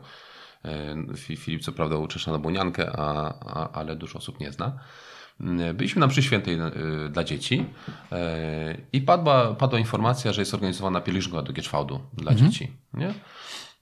[0.65, 4.79] E, Filip co prawda uczesza na Błoniankę, a, a, ale dużo osób nie zna.
[5.41, 6.71] E, byliśmy na przy świętej e,
[7.09, 7.65] dla dzieci
[8.93, 12.51] i padła, padła informacja, że jest organizowana pielgrzymka do Gieczwałdu dla mhm.
[12.51, 12.71] dzieci.
[12.93, 13.13] Nie?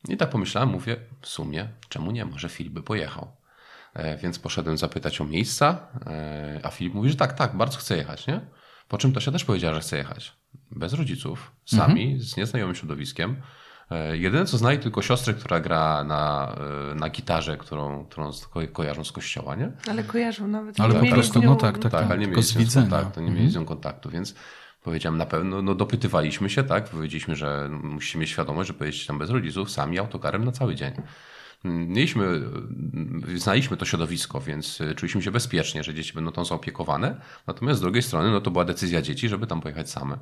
[0.10, 2.26] I tak pomyślałem, mówię, w sumie, czemu nie?
[2.26, 3.32] Może Filip by pojechał.
[4.24, 5.88] Więc poszedłem zapytać o miejsca,
[6.64, 8.42] a Filip mówi, że tak, tak, bardzo chce jechać, nie?
[8.92, 10.34] Po czym Tosia też powiedziała, że chce jechać.
[10.72, 12.22] Bez rodziców, sami, mhm.
[12.22, 13.36] z nieznajomym środowiskiem.
[13.92, 16.56] E, jedyne co znaje tylko siostrę, która gra na,
[16.92, 19.72] e, na gitarze, którą, którą ko kojarzą z kościoła, nie?
[19.90, 20.80] Ale kojarzą nawet.
[20.80, 23.32] Ale po prostu, no tak, tak, tak, tak ale nie mieli z nią kontaktu, nie
[23.32, 24.36] mieli z nią kontaktu, więc
[24.84, 29.18] powiedziałem na pewno, no dopytywaliśmy się, tak, powiedzieliśmy, że musimy mieć świadomość, że pojedziecie tam
[29.18, 30.94] bez rodziców, sami autokarem na cały dzień.
[31.64, 32.42] Mieliśmy,
[33.36, 37.22] znaliśmy to środowisko, więc e, czuliśmy się bezpiecznie, że dzieci będą tam zaopiekowane.
[37.48, 40.18] Natomiast z drugiej strony, no to była decyzja dzieci, żeby tam pojechać same.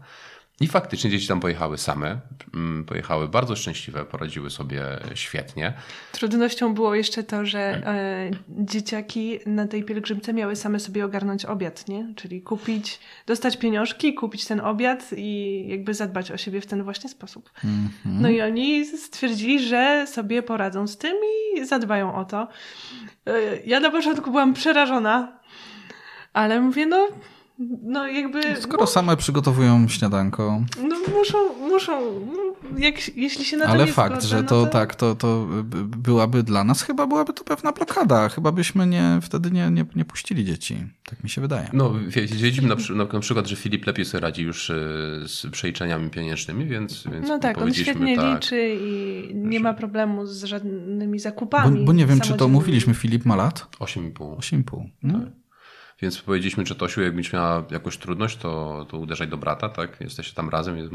[0.61, 2.19] I faktycznie dzieci tam pojechały same,
[2.53, 5.73] mm, pojechały bardzo szczęśliwe, poradziły sobie świetnie.
[6.11, 11.87] Trudnością było jeszcze to, że e, dzieciaki na tej pielgrzymce miały same sobie ogarnąć obiad,
[11.87, 12.13] nie?
[12.15, 17.09] Czyli kupić, dostać pieniążki, kupić ten obiad i jakby zadbać o siebie w ten właśnie
[17.09, 17.49] sposób.
[17.63, 18.21] Mm -hmm.
[18.21, 21.17] No i oni stwierdzili, że sobie poradzą z tym
[21.55, 22.47] i zadbają o to.
[23.27, 23.31] E,
[23.65, 25.39] ja na początku byłam przerażona,
[26.33, 27.07] ale mówię, no
[27.83, 28.61] no jakby...
[28.61, 30.63] Skoro same przygotowują śniadanko.
[30.89, 32.01] No muszą, muszą,
[32.77, 35.15] jak, jeśli się na to Ale fakt, zgodzę, że no to, no to, tak, to,
[35.15, 35.47] to
[35.97, 38.29] byłaby dla nas, chyba byłaby to pewna blokada.
[38.29, 40.87] Chyba byśmy nie, wtedy nie, nie, nie puścili dzieci.
[41.03, 41.69] Tak mi się wydaje.
[41.73, 42.75] No wiedzieliśmy na,
[43.13, 44.73] na, przykład, że Filip lepiej sobie radzi już e,
[45.27, 50.25] z przeliczeniami pieniężnymi, więc, więc No tak, on świetnie tak, liczy i nie ma problemu
[50.25, 51.79] z żadnymi zakupami.
[51.79, 53.67] Bo, bo nie wiem, czy to mówiliśmy, Filip ma lat?
[53.79, 54.35] 8,5.
[54.37, 54.89] 8,5.
[55.03, 55.19] No.
[55.19, 55.38] Tak.
[56.01, 60.01] Więc powiedzieliśmy, że Tosiu, jakbyś miała jakąś trudność, to, to uderzaj do brata, tak?
[60.01, 60.89] Jesteście tam razem,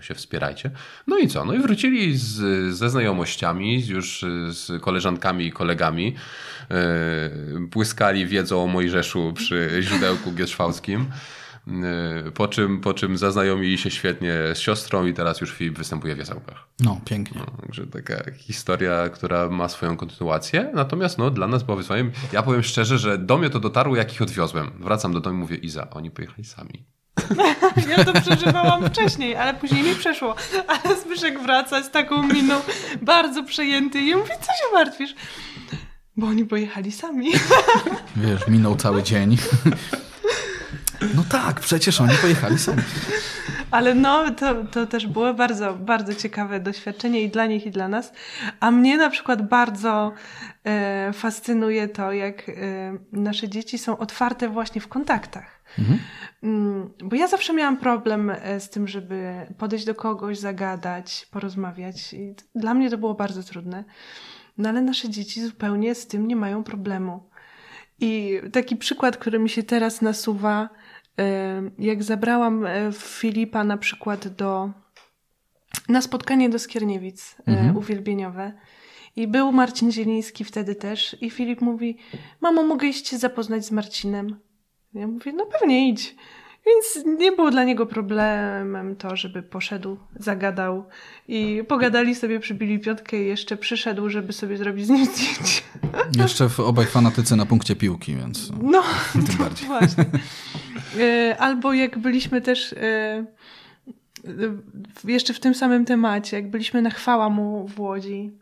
[0.00, 0.70] się wspierajcie.
[1.06, 1.44] No i co?
[1.44, 2.34] No i wrócili z,
[2.74, 6.14] ze znajomościami, już z koleżankami i kolegami.
[6.70, 11.06] Yy, błyskali wiedzą o Mojżeszu przy źródełku gietrzwałskim.
[12.28, 16.14] Y, po czym, po czym zaznajomili się świetnie z siostrą i teraz już Filip występuje
[16.14, 16.68] w jasełkach.
[16.80, 17.40] No, pięknie.
[17.40, 20.70] No, także taka historia, która ma swoją kontynuację.
[20.74, 22.12] Natomiast no, dla nas była wyzwaniem.
[22.32, 24.70] Ja powiem szczerze, że do mnie to dotarło, jak ich odwiozłem.
[24.80, 26.84] Wracam do domu i mówię, Iza, oni pojechali sami.
[27.88, 30.34] Ja to przeżywałam wcześniej, ale później mi przeszło.
[30.68, 32.60] Ale Zbyszek wraca z taką miną
[33.02, 35.14] bardzo przejęty i mówi, co się martwisz?
[36.16, 37.30] Bo oni pojechali sami.
[38.16, 39.36] Wiesz, minął cały dzień.
[41.14, 42.82] No tak, przecież oni pojechali sami.
[43.70, 47.88] Ale no, to, to też było bardzo, bardzo ciekawe doświadczenie i dla nich, i dla
[47.88, 48.12] nas.
[48.60, 50.12] A mnie na przykład bardzo
[50.64, 52.52] e, fascynuje to, jak e,
[53.12, 55.64] nasze dzieci są otwarte właśnie w kontaktach.
[55.78, 55.98] Mhm.
[56.42, 62.12] Mm, bo ja zawsze miałam problem e, z tym, żeby podejść do kogoś, zagadać, porozmawiać.
[62.12, 63.84] I dla mnie to było bardzo trudne.
[64.58, 67.30] No ale nasze dzieci zupełnie z tym nie mają problemu.
[68.00, 70.68] I taki przykład, który mi się teraz nasuwa,
[71.78, 74.70] jak zabrałam e, Filipa na przykład do,
[75.88, 77.76] na spotkanie do Skierniewic e, mhm.
[77.76, 78.52] uwielbieniowe
[79.16, 81.96] i był Marcin Zieliński wtedy też i Filip mówi,
[82.40, 84.40] mamo mogę iść się zapoznać z Marcinem?
[84.94, 86.14] Ja mówię, no pewnie idź.
[86.66, 90.84] Więc nie było dla niego problemem to, żeby poszedł, zagadał
[91.28, 95.62] i pogadali sobie, przybili piątkę i jeszcze przyszedł, żeby sobie zrobić z nim zdjęcie.
[96.18, 99.66] Jeszcze obaj fanatycy na punkcie piłki, więc no, tym bardziej.
[99.66, 100.04] Właśnie.
[100.96, 103.24] E, albo jak byliśmy też e,
[105.04, 108.32] jeszcze w tym samym temacie, jak byliśmy na chwała mu w Łodzi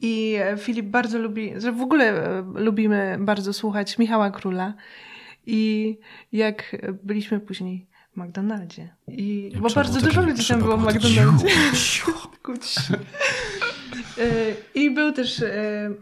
[0.00, 4.74] i Filip bardzo lubi, że w ogóle e, lubimy bardzo słuchać Michała Króla
[5.46, 5.98] i
[6.32, 8.94] jak byliśmy później w McDonaldzie.
[9.08, 11.46] I, ja bo bardzo dużo ludzi tam było w McDonaldzie.
[14.74, 15.44] I był też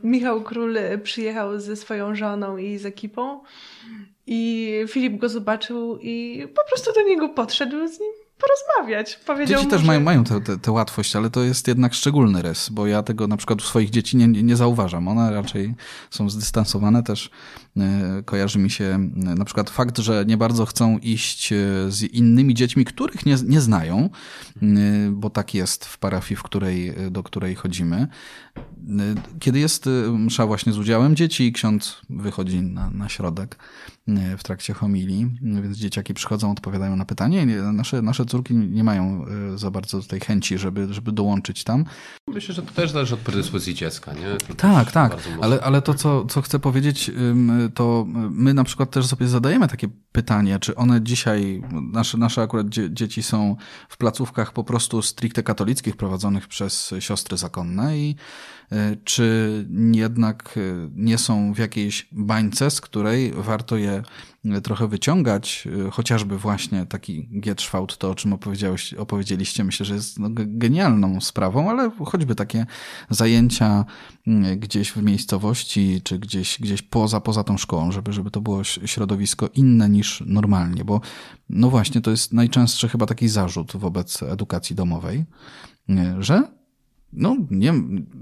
[0.03, 3.41] Michał Król przyjechał ze swoją żoną i z ekipą
[4.27, 9.21] i Filip go zobaczył i po prostu do niego podszedł z nim, porozmawiać.
[9.27, 9.87] Powiedział Dzieci mu, też że...
[9.87, 10.25] mają, mają
[10.63, 13.91] tę łatwość, ale to jest jednak szczególny rys, bo ja tego na przykład u swoich
[13.91, 15.09] dzieci nie, nie zauważam.
[15.09, 15.75] One raczej
[16.11, 17.31] są zdystansowane też.
[17.77, 18.99] E, kojarzy mi się e,
[19.35, 21.57] na przykład fakt, że nie bardzo chcą iść e,
[21.89, 24.11] z innymi dziećmi, których nie, nie znają,
[25.11, 28.09] bo tak jest w parafii, w której, do której chodzimy.
[29.41, 33.57] Kiedy jest msza właśnie z udziałem dzieci i ksiądz wychodzi na, na środek
[34.39, 37.47] w trakcie homilii, więc dzieciaki przychodzą, odpowiadają na pytanie.
[37.73, 41.85] Nasze, nasze córki nie mają za bardzo tej chęci, żeby, żeby dołączyć tam.
[42.29, 44.55] Myślę, że to też zależy od predyspozycji dziecka, nie?
[44.57, 47.11] Tak, tak, ale, ale to, co, co chcę powiedzieć,
[47.75, 51.63] to my na przykład też sobie zadajemy takie pytanie, czy one dzisiaj,
[51.93, 53.57] nasze, nasze akurat dzieci są
[53.89, 58.17] w placówkach po prostu stricte katolickich prowadzonych przez siostry zakonne i
[59.05, 64.03] czy jednak e, nie są w jakiejś bańce, z której warto je
[64.63, 68.33] trochę wyciągać, e, chociażby właśnie taki Gietrzwałt, to o czym
[68.99, 72.67] opowiedzieliście, myślę, że jest no, genialną sprawą, ale choćby takie
[73.11, 73.85] zajęcia
[74.57, 79.49] gdzieś w miejscowości, czy gdzieś, gdzieś poza, poza tą szkołą, żeby, żeby to było środowisko
[79.55, 81.01] inne niż normalnie, bo
[81.49, 85.25] no właśnie, to jest najczęstszy chyba taki zarzut wobec edukacji domowej,
[86.19, 86.60] że
[87.13, 87.75] no, nie,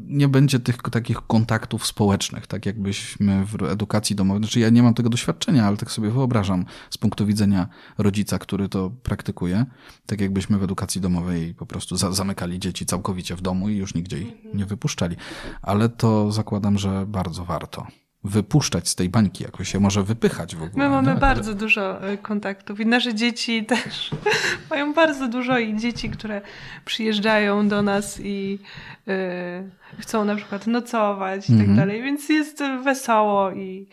[0.06, 4.42] nie będzie tych takich kontaktów społecznych, tak jakbyśmy w edukacji domowej.
[4.42, 8.68] Znaczy, ja nie mam tego doświadczenia, ale tak sobie wyobrażam z punktu widzenia rodzica, który
[8.68, 9.66] to praktykuje,
[10.06, 13.94] tak jakbyśmy w edukacji domowej po prostu za, zamykali dzieci całkowicie w domu i już
[13.94, 15.16] nigdzie ich nie wypuszczali.
[15.62, 17.86] Ale to zakładam, że bardzo warto
[18.28, 20.84] wypuszczać z tej bańki, jakoś się może wypychać w ogóle.
[20.88, 21.60] My mamy tak, bardzo ale...
[21.60, 24.10] dużo e, kontaktów i nasze dzieci też
[24.70, 26.40] mają bardzo dużo i dzieci, które
[26.84, 28.58] przyjeżdżają do nas i
[29.08, 31.76] y, chcą na przykład nocować i tak mhm.
[31.76, 33.86] dalej, więc jest wesoło i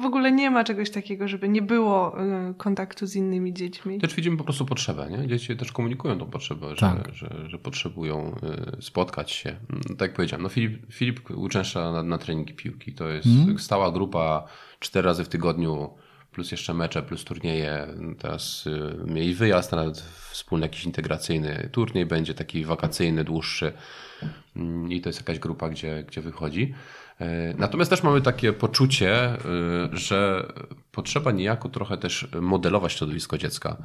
[0.00, 3.98] w ogóle nie ma czegoś takiego, żeby nie było y, kontaktu z innymi dziećmi.
[3.98, 5.28] Też widzimy po prostu potrzebę, nie?
[5.28, 7.08] Dzieci też komunikują tą potrzebę, tak.
[7.12, 8.36] że, że, że, potrzebują
[8.78, 9.50] y, spotkać się.
[9.50, 12.92] Mm, tak jak powiedziałem, no Filip, Filip uczęszcza na, na treningi piłki.
[12.92, 13.58] To jest mm.
[13.58, 14.46] stała grupa
[14.78, 15.90] cztery razy w tygodniu,
[16.32, 17.86] plus jeszcze mecze, plus turnieje.
[18.18, 23.72] Teraz y, mieli wyjazd, nawet wspólny jakiś integracyjny turniej będzie, taki wakacyjny, dłuższy.
[24.56, 26.74] Mm, I to jest jakaś grupa, gdzie, gdzie wychodzi.
[27.20, 29.38] E, natomiast też mamy takie poczucie, e,
[29.92, 30.52] że
[30.92, 33.76] potrzeba niejako trochę też modelować środowisko dziecka.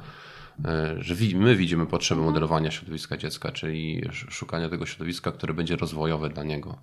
[0.64, 6.28] E, że my widzimy potrzebę modelowania środowiska dziecka, czyli szukania tego środowiska, które będzie rozwojowe
[6.28, 6.78] dla niego.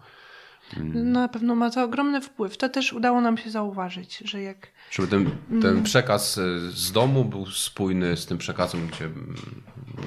[0.78, 1.12] Mm.
[1.12, 2.58] Na pewno ma to ogromny wpływ.
[2.58, 4.68] To też udało nam się zauważyć, że jak.
[4.92, 5.84] Żeby ten, ten mm.
[5.84, 6.40] przekaz
[6.70, 9.10] z domu był spójny z tym przekazem, gdzie,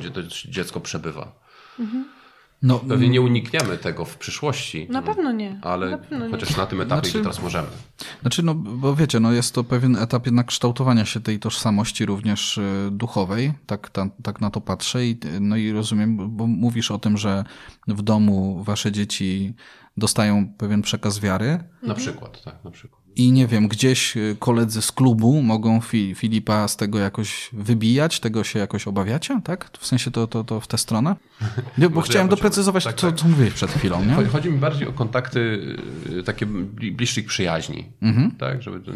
[0.00, 1.32] gdzie to dziecko przebywa.
[1.78, 2.15] Mhm.
[2.62, 4.87] No, Pewnie nie unikniemy tego w przyszłości.
[4.90, 5.59] Na pewno nie.
[5.62, 6.57] Ale na pewno chociaż nie.
[6.57, 7.69] na tym etapie, znaczy, gdzie teraz możemy.
[8.21, 12.59] Znaczy, no bo wiecie, no jest to pewien etap jednak kształtowania się tej tożsamości również
[12.59, 13.53] y, duchowej.
[13.66, 15.07] Tak, ta, tak na to patrzę.
[15.07, 17.45] I, no i rozumiem, bo mówisz o tym, że
[17.88, 19.55] w domu wasze dzieci
[19.97, 21.59] dostają pewien przekaz wiary.
[21.83, 26.14] Na przykład, tak, na przykład i nie wiem, gdzieś y, koledzy z klubu mogą fi
[26.14, 29.70] Filipa z tego jakoś wybijać, tego się jakoś obawiacie, tak?
[29.79, 31.16] W sensie to, to, to w tę stronę?
[31.79, 33.16] Nie, bo chciałem ja doprecyzować tak, co, tak.
[33.16, 34.14] co mówiłeś przed chwilą, nie?
[34.14, 35.38] Chodzi mi bardziej o kontakty
[36.18, 38.31] y, takie bliższych przyjaźni, mhm.
[38.31, 38.62] tak?
[38.62, 38.92] Żeby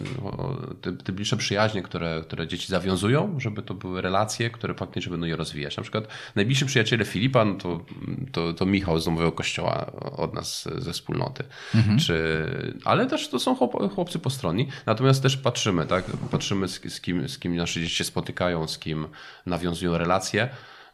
[0.81, 5.27] te, te, bliższe przyjaźnie, które, które dzieci zawiązują, żeby to były relacje, które faktycznie będą
[5.27, 5.77] je rozwijać.
[5.77, 7.85] Na przykład najbliżsi przyjaciele Filipa, no to,
[8.33, 11.45] to, to Michał z Domowego Kościoła od nas ze wspólnoty.
[11.75, 11.99] Mhm.
[11.99, 12.47] Czy,
[12.85, 13.55] ale też to są
[13.95, 16.05] chłopcy chłopcy postronni, natomiast też patrzymy, tak?
[16.31, 19.07] Patrzymy z, z, kim, z kim nasze dzieci się spotykają, z kim
[19.47, 20.49] nawiązują relacje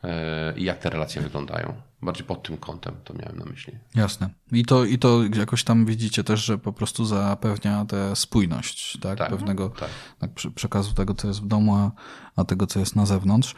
[0.04, 1.74] e, i jak te relacje wyglądają.
[2.02, 3.72] Bardziej pod tym kątem to miałem na myśli.
[3.94, 4.30] Jasne.
[4.52, 9.18] I to, I to jakoś tam widzicie też, że po prostu zapewnia tę spójność, tak?
[9.18, 9.72] tak Pewnego.
[10.18, 11.90] Tak, przekazu tego, co jest w domu, a,
[12.36, 13.54] a tego, co jest na zewnątrz.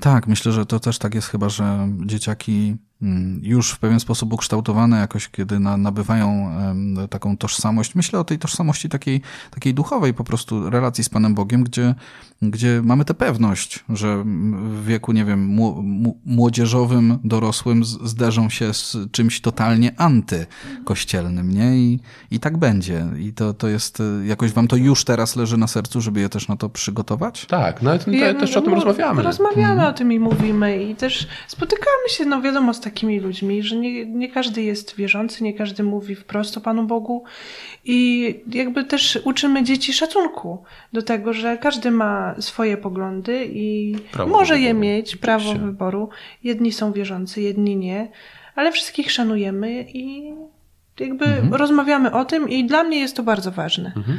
[0.00, 4.32] Tak, myślę, że to też tak jest chyba, że dzieciaki mm, już w pewien sposób
[4.32, 6.50] ukształtowane jakoś, kiedy na, nabywają
[7.10, 7.94] taką tożsamość.
[7.94, 11.94] Myślę o tej tożsamości takiej, takiej duchowej, po prostu relacji z Panem Bogiem, gdzie,
[12.42, 15.58] gdzie mamy tę pewność, że w wieku, nie wiem,
[16.26, 21.76] młodzieżowym, dorosłym zderzą się z czymś totalnie antykościelnym, nie?
[21.76, 23.06] I, i tak będzie.
[23.18, 26.48] I to, to jest, jakoś wam to już teraz leży na sercu, żeby je też
[26.48, 27.46] na to przygotować?
[27.46, 29.22] Tak, no, no też o tym rozmawiamy.
[29.22, 33.76] Rozmawiamy o tym i mówimy i też spotykamy się, no wiadomo, z takimi ludźmi, że
[33.76, 37.24] nie, nie każdy jest wierzący, nie każdy mówi wprost o Panu Bogu
[37.84, 44.32] i jakby też uczymy dzieci szacunku do tego, że każdy ma swoje poglądy i prawo
[44.32, 46.08] może je mieć, prawo wyboru.
[46.44, 48.08] Jedni są wierzący, jedni nie,
[48.54, 50.34] ale wszystkich szanujemy i
[51.00, 51.54] jakby mhm.
[51.54, 53.92] rozmawiamy o tym i dla mnie jest to bardzo ważne.
[53.96, 54.18] Mhm.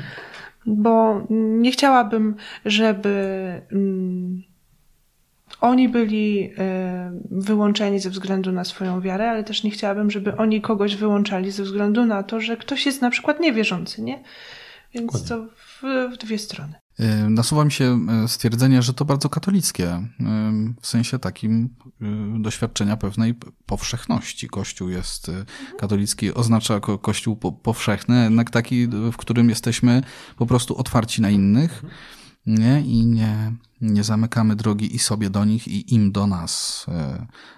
[0.66, 2.36] Bo nie chciałabym,
[2.66, 3.62] żeby...
[5.62, 6.52] Oni byli
[7.32, 11.64] wyłączeni ze względu na swoją wiarę, ale też nie chciałabym, żeby oni kogoś wyłączali ze
[11.64, 14.24] względu na to, że ktoś jest na przykład niewierzący, nie?
[14.94, 15.30] Więc Dokładnie.
[15.30, 16.74] to w, w dwie strony.
[17.00, 20.24] Y, nasuwa mi się y, stwierdzenie, że to bardzo katolickie, y,
[20.82, 21.76] w sensie takim
[22.40, 23.34] doświadczenia pewnej
[23.66, 24.48] powszechności.
[24.48, 25.32] Kościół jest
[25.78, 30.02] katolicki, oznacza kościół powszechny, jednak taki, w którym jesteśmy
[30.38, 31.84] po prostu otwarci na innych
[32.46, 32.82] nie?
[32.82, 36.86] i nie, nie zamykamy drogi i sobie do nich, i im do nas.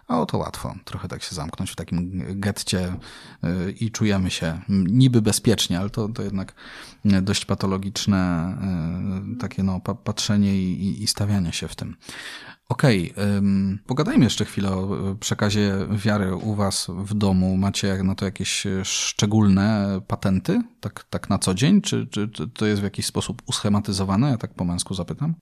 [0.08, 2.96] A oto łatwo, trochę tak się zamknąć w takim getcie
[3.80, 6.54] i czujemy się niby bezpiecznie, ale to, to jednak
[7.06, 11.96] dość patologiczne e, takie no, patrzenie i, i stawianie się w tym.
[12.70, 13.42] Okej, okay,
[13.86, 17.58] pogadajmy jeszcze chwilę o przekazie wiary u was w domu.
[17.58, 21.82] Macie na to jakieś szczególne patenty, tak, tak na co dzień?
[21.82, 24.30] Czy, czy, czy to jest w jakiś sposób uschematyzowane?
[24.30, 25.36] Ja tak po męsku zapytam.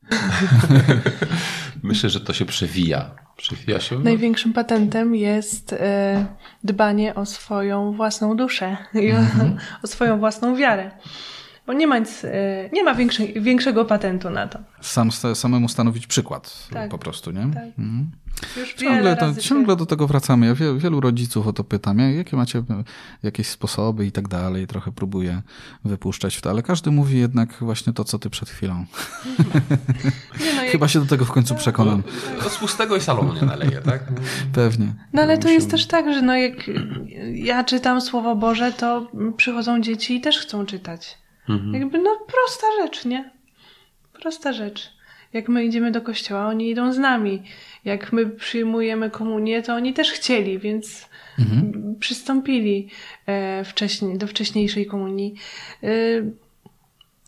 [1.84, 3.16] Myślę, że to się przewija.
[3.38, 4.00] Przewija się.
[4.00, 6.26] Największym patentem jest e,
[6.64, 9.56] dbanie o swoją własną duszę i o, -hmm.
[9.84, 10.92] o swoją własną wiarę.
[11.68, 12.96] Bo nie ma, nic, e, nie ma
[13.36, 14.60] większego patentu na to.
[14.82, 17.54] Sam, samemu stanowić przykład tak, po prostu, nie?
[17.54, 17.64] Tak.
[17.80, 18.12] Mhm.
[18.78, 19.78] ciągle, to, ciągle się...
[19.78, 20.46] do tego wracamy.
[20.46, 22.64] Ja wielu, wielu rodziców o to pytam, jakie macie
[23.24, 24.68] jakieś sposoby i tak dalej.
[24.68, 25.42] Trochę próbuję
[25.86, 28.86] wypuszczać w to, ale każdy mówi jednak właśnie to, co ty przed chwilą.
[30.56, 30.92] No, Chyba jak...
[30.92, 32.04] się do tego w końcu no, przekonam.
[32.44, 34.04] No, z pustego i salonu nie naleje, tak?
[34.54, 34.94] Pewnie.
[35.14, 36.54] No ale to jest też tak, że no jak
[37.34, 41.25] ja czytam Słowo Boże, to przychodzą dzieci i też chcą czytać.
[41.50, 41.74] Mhm.
[41.74, 43.32] Jakby no prosta rzecz, nie?
[44.14, 44.96] Prosta rzecz.
[45.34, 47.44] Jak my idziemy do kościoła, oni idą z nami.
[47.86, 51.96] Jak my przyjmujemy komunię, to oni też chcieli, więc mhm.
[52.00, 52.90] przystąpili
[53.26, 55.36] e, wcześniej, do wcześniejszej komunii.
[55.84, 55.88] E,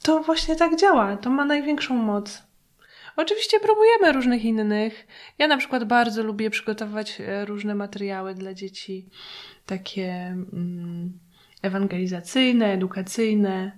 [0.04, 1.18] to właśnie tak działa.
[1.18, 2.44] To ma największą moc.
[3.16, 5.08] Oczywiście próbujemy różnych innych.
[5.38, 9.06] Ja na przykład bardzo lubię przygotować e, różne materiały dla dzieci,
[9.66, 10.14] takie
[10.54, 11.20] mm,
[11.62, 13.78] ewangelizacyjne, edukacyjne.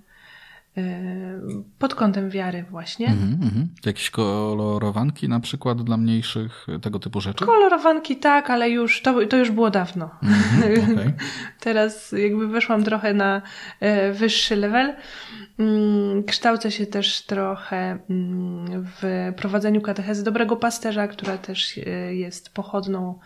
[1.78, 3.06] Pod kątem wiary właśnie.
[3.06, 3.86] Mm -hmm.
[3.86, 7.46] Jakieś kolorowanki na przykład dla mniejszych, tego typu rzeczy?
[7.46, 10.10] Kolorowanki tak, ale już to, to już było dawno.
[10.22, 11.12] Mm -hmm, okay.
[11.60, 13.42] Teraz jakby weszłam trochę na
[13.80, 14.94] e, wyższy level.
[15.58, 22.54] Mm, kształcę się też trochę mm, w prowadzeniu katechezy dobrego pasterza, która też e, jest
[22.54, 23.18] pochodną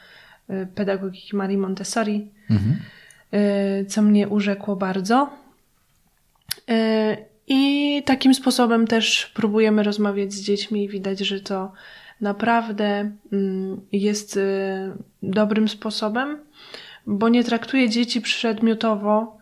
[0.48, 2.74] e, pedagogiki Marii Montessori, mm -hmm.
[3.88, 5.30] co mnie urzekło bardzo.
[7.46, 11.72] I takim sposobem też próbujemy rozmawiać z dziećmi i widać, że to
[12.20, 14.40] naprawdę mm, jest y,
[15.22, 16.38] dobrym sposobem,
[17.06, 19.38] bo nie traktuje dzieci przedmiotowo,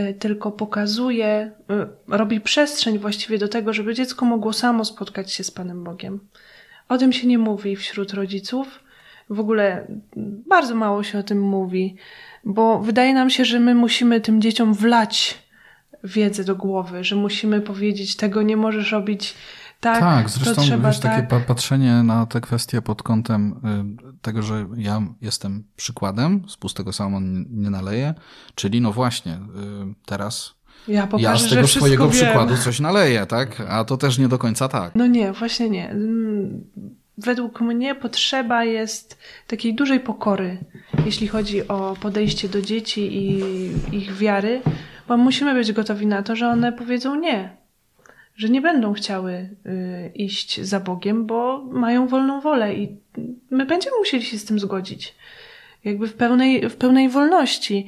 [0.00, 5.44] y, tylko pokazuje, y, robi przestrzeń właściwie do tego, żeby dziecko mogło samo spotkać się
[5.44, 6.20] z Panem Bogiem.
[6.88, 8.80] O tym się nie mówi wśród rodziców.
[9.30, 9.86] W ogóle
[10.48, 11.96] bardzo mało się o tym mówi,
[12.44, 15.47] bo wydaje nam się, że my musimy tym dzieciom wlać
[16.04, 19.34] wiedzę do głowy, że musimy powiedzieć, tego nie możesz robić
[19.80, 21.30] tak, tak zresztą trzeba wiesz, tak.
[21.30, 23.60] takie patrzenie na te kwestie pod kątem
[24.12, 28.14] y, tego, że ja jestem przykładem, z pustego salmon nie naleję,
[28.54, 29.38] czyli no właśnie, y,
[30.06, 30.54] teraz
[30.88, 32.12] ja, pokażę, ja z tego swojego wiem.
[32.12, 33.62] przykładu coś naleję, tak?
[33.68, 34.94] A to też nie do końca tak.
[34.94, 35.90] No nie, właśnie nie.
[35.90, 36.64] Mm,
[37.18, 40.58] według mnie potrzeba jest takiej dużej pokory,
[41.04, 43.42] jeśli chodzi o podejście do dzieci i
[43.96, 44.62] ich wiary,
[45.08, 47.56] bo musimy być gotowi na to, że one powiedzą nie,
[48.36, 52.96] że nie będą chciały y, iść za Bogiem, bo mają wolną wolę i
[53.50, 55.14] my będziemy musieli się z tym zgodzić.
[55.84, 57.86] Jakby w pełnej, w pełnej wolności.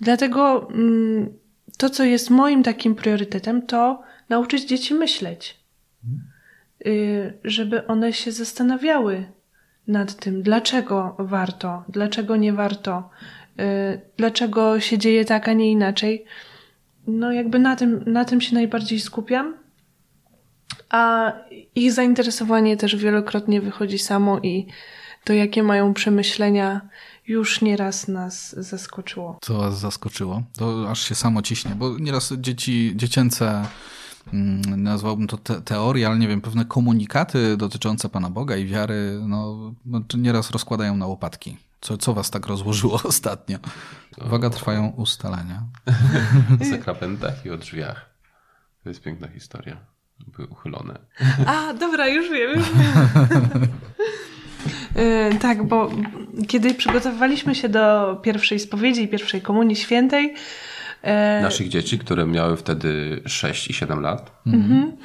[0.00, 1.32] Dlatego mm,
[1.78, 5.56] to, co jest moim takim priorytetem, to nauczyć dzieci myśleć.
[6.86, 9.26] Y, żeby one się zastanawiały
[9.88, 13.10] nad tym, dlaczego warto, dlaczego nie warto,
[14.16, 16.24] dlaczego się dzieje tak, a nie inaczej.
[17.06, 19.54] No, jakby na tym, na tym się najbardziej skupiam.
[20.90, 21.32] A
[21.74, 24.66] ich zainteresowanie też wielokrotnie wychodzi samo i
[25.24, 26.80] to, jakie mają przemyślenia,
[27.26, 29.38] już nieraz nas zaskoczyło.
[29.42, 30.42] Co was zaskoczyło?
[30.58, 33.64] To aż się samo ciśnie, bo nieraz dzieci, dziecięce
[34.32, 39.20] mm, nazwałbym to te, teorie, ale nie wiem, pewne komunikaty dotyczące Pana Boga i wiary,
[39.26, 41.56] no, no nieraz rozkładają na łopatki.
[41.84, 43.58] Co, co was tak rozłożyło ostatnio?
[44.26, 45.62] Uwaga, trwają ustalenia.
[46.62, 48.10] o sakramentach i o drzwiach.
[48.82, 49.76] To jest piękna historia.
[50.26, 50.98] Były uchylone.
[51.46, 53.68] A, dobra, już wiem, już wiem.
[54.94, 55.90] Yy, tak, bo
[56.48, 60.34] kiedy przygotowywaliśmy się do pierwszej spowiedzi i pierwszej komunii świętej,
[61.02, 61.42] E...
[61.42, 64.42] Naszych dzieci, które miały wtedy 6 i 7 lat.
[64.46, 64.96] Mhm.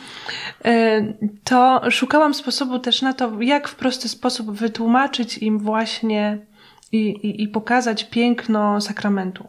[0.65, 1.01] E,
[1.43, 6.49] to szukałam sposobu też na to, jak w prosty sposób wytłumaczyć im właśnie
[6.91, 9.47] i, i, i pokazać piękno sakramentu.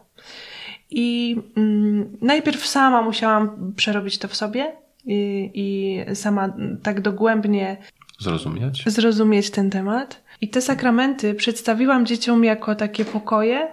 [0.90, 4.72] I mm, najpierw sama musiałam przerobić to w sobie
[5.06, 7.76] i, i sama tak dogłębnie
[8.18, 8.84] zrozumieć.
[8.86, 10.22] zrozumieć ten temat.
[10.40, 13.72] I te sakramenty przedstawiłam dzieciom jako takie pokoje,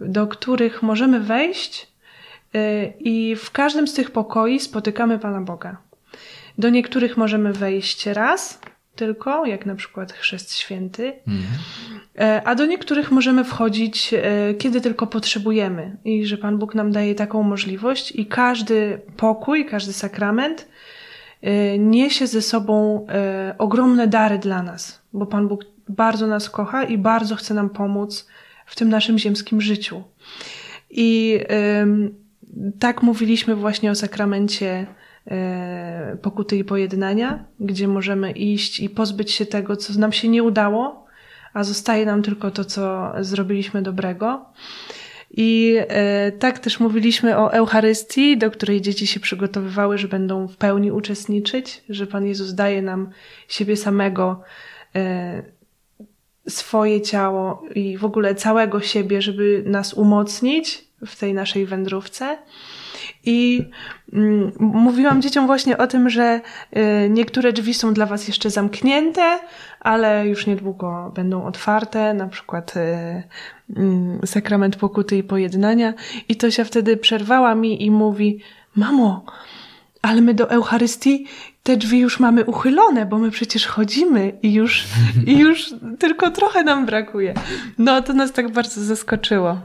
[0.00, 1.88] do których możemy wejść
[2.54, 5.76] y, i w każdym z tych pokoi spotykamy Pana Boga.
[6.58, 8.60] Do niektórych możemy wejść raz
[9.00, 11.58] tylko, jak na przykład Chrzest Święty, mhm.
[12.18, 16.92] E, a do niektórych możemy wchodzić, e, kiedy tylko potrzebujemy i że Pan Bóg nam
[16.92, 20.68] daje taką możliwość i każdy pokój, każdy sakrament
[21.42, 23.06] e, niesie ze sobą
[23.58, 28.26] ogromne dary dla nas, bo Pan Bóg bardzo nas kocha i bardzo chce nam pomóc
[28.66, 30.02] w tym naszym ziemskim życiu.
[30.90, 31.40] I
[32.78, 34.86] tak mówiliśmy właśnie o sakramencie
[36.22, 41.06] pokuty i pojednania, gdzie możemy iść i pozbyć się tego, co nam się nie udało,
[41.54, 44.46] a zostaje nam tylko to, co zrobiliśmy dobrego.
[45.30, 50.56] I e, tak też mówiliśmy o Eucharystii, do której dzieci się przygotowywały, że będą w
[50.56, 53.10] pełni uczestniczyć, że Pan Jezus daje nam
[53.48, 54.42] siebie samego,
[54.94, 55.42] e,
[56.48, 62.38] swoje ciało i w ogóle całego siebie, żeby nas umocnić w tej naszej wędrówce.
[63.24, 63.68] I
[64.12, 66.40] mm, mówiłam dzieciom właśnie o tym, że
[66.76, 69.38] y, niektóre drzwi są dla Was jeszcze zamknięte,
[69.80, 73.22] ale już niedługo będą otwarte, na przykład y,
[73.76, 75.94] mm, sakrament pokuty i pojednania.
[76.28, 78.40] I to się wtedy przerwała mi i mówi:
[78.76, 79.24] Mamo,
[80.02, 81.26] ale my do Eucharystii
[81.62, 84.84] te drzwi już mamy uchylone, bo my przecież chodzimy i już,
[85.26, 87.34] i już tylko trochę nam brakuje.
[87.78, 89.60] No to nas tak bardzo zaskoczyło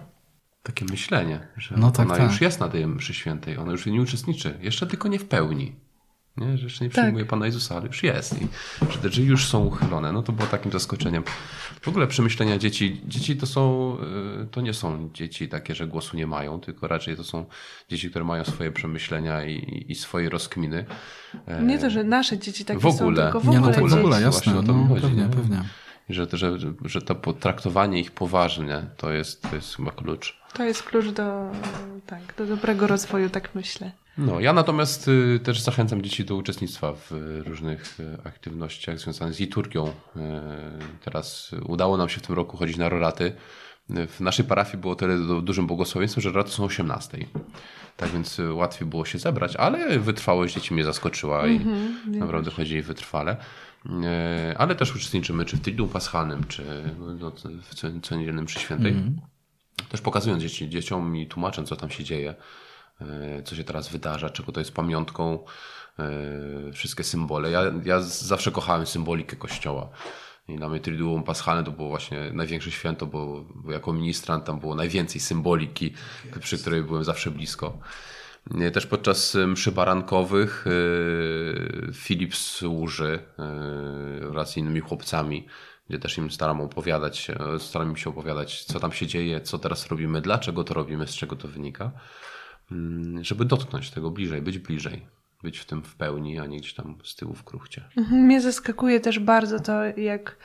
[0.66, 2.32] takie myślenie, że no tak, ona tak.
[2.32, 5.76] już jest na tej mszy świętej, ona już nie uczestniczy, jeszcze tylko nie w pełni.
[6.38, 6.57] Nie?
[6.57, 7.03] Że jeszcze nie tak.
[7.03, 8.47] przyjmuje Pana Jezusa, ale już jest i
[8.91, 10.11] że te drzwi już są uchylone.
[10.11, 11.24] No to było takim zaskoczeniem.
[11.82, 13.01] W ogóle przemyślenia dzieci.
[13.07, 13.97] Dzieci to są,
[14.43, 17.45] y, to nie są dzieci takie, że głosu nie mają, tylko raczej to są
[17.89, 20.86] dzieci, które mają swoje przemyślenia i, i swoje rozkminy.
[21.61, 23.16] Nie to, że nasze dzieci takie w ogóle.
[23.18, 23.59] są, tylko w ogóle.
[23.59, 24.32] Nie, no tak w ogóle, jasne.
[24.32, 25.01] Właśnie o to no, chodzi.
[25.01, 25.63] Pewnie, pewnie.
[26.10, 30.41] Że, że, że to potraktowanie ich poważnie to jest, to jest chyba klucz.
[30.53, 31.51] To jest klucz do,
[32.06, 33.91] tak, do dobrego rozwoju, tak myślę.
[34.18, 37.12] No, ja natomiast y, też zachęcam dzieci do uczestnictwa w
[37.45, 39.88] różnych y, aktywnościach związanych z liturgią.
[39.88, 39.91] Y,
[41.03, 43.36] teraz udało nam się w tym roku chodzić na roraty.
[43.89, 47.17] W naszej parafii było tyle dużym błogosławieństwem, że roraty są o 18.
[47.97, 52.51] Tak więc łatwiej było się zebrać, ale wytrwałość dzieci mnie zaskoczyła i mm -hmm, naprawdę
[52.51, 53.38] chodzili wytrwale.
[54.57, 56.63] Ale też uczestniczymy czy w Triduum Paschalnym, czy
[57.19, 57.31] no,
[57.61, 58.91] w co niedzielnym przy świętej.
[58.91, 59.36] Mm -hmm
[59.89, 62.36] też pokazując dzieci, dzieciom i tłumacząc, co tam się dzieje,
[63.01, 65.45] e, co się teraz wydarza, czego to jest pamiątką,
[66.73, 67.51] wszystkie symbole.
[67.51, 69.89] Ja, ja zawsze kochałem symbolikę kościoła.
[70.48, 74.60] I dla mnie Triduum Paschalne to było właśnie największe święto, bo, bo jako ministrant tam
[74.60, 75.93] było najwięcej symboliki,
[76.39, 77.78] przy której byłem zawsze blisko.
[78.62, 80.66] E, też podczas mszy barankowych
[81.93, 83.20] Filip służy
[84.32, 85.48] wraz z innymi chłopcami
[85.89, 89.60] gdzie też im staram opowiadać, e, staram im się opowiadać, co tam się dzieje, co
[89.60, 91.91] teraz robimy, dlaczego to robimy, z czego to wynika,
[92.72, 95.06] mm, żeby dotknąć tego bliżej, być bliżej,
[95.46, 97.84] być w tym w pełni, a nie gdzieś tam z tyłu w kruchcie.
[97.98, 100.38] Mhm, mnie zaskakuje też bardzo to, jak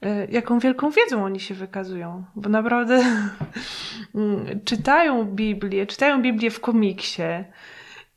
[0.00, 3.04] e, jaką wielką wiedzą oni się wykazują, bo naprawdę
[4.14, 7.22] mm, czytają Biblię, czytają Biblię w komiksie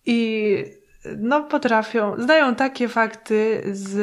[0.06, 0.56] i
[1.18, 3.98] no potrafią, znają takie fakty z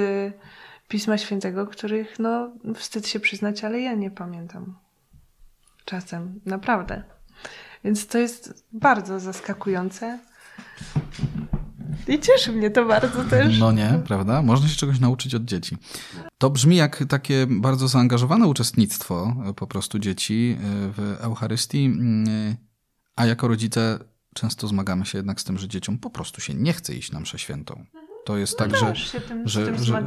[0.88, 4.78] Pisma Świętego, których no wstyd się przyznać, ale ja nie pamiętam.
[5.84, 7.02] Czasem, naprawdę.
[7.84, 10.18] Więc to jest bardzo zaskakujące.
[12.08, 13.58] I cieszy mnie to bardzo też.
[13.58, 14.42] No nie, prawda?
[14.42, 15.76] Można się czegoś nauczyć od dzieci.
[16.38, 22.28] To brzmi jak takie bardzo zaangażowane uczestnictwo e, po prostu dzieci e, w Eucharystii, mm,
[22.28, 22.56] e,
[23.16, 23.98] a jako rodzice
[24.34, 27.20] często zmagamy się jednak z tym, że dzieciom po prostu się nie chce iść na
[27.20, 27.84] mszę świętą.
[28.24, 30.04] To jest no tak, że, tym, że, że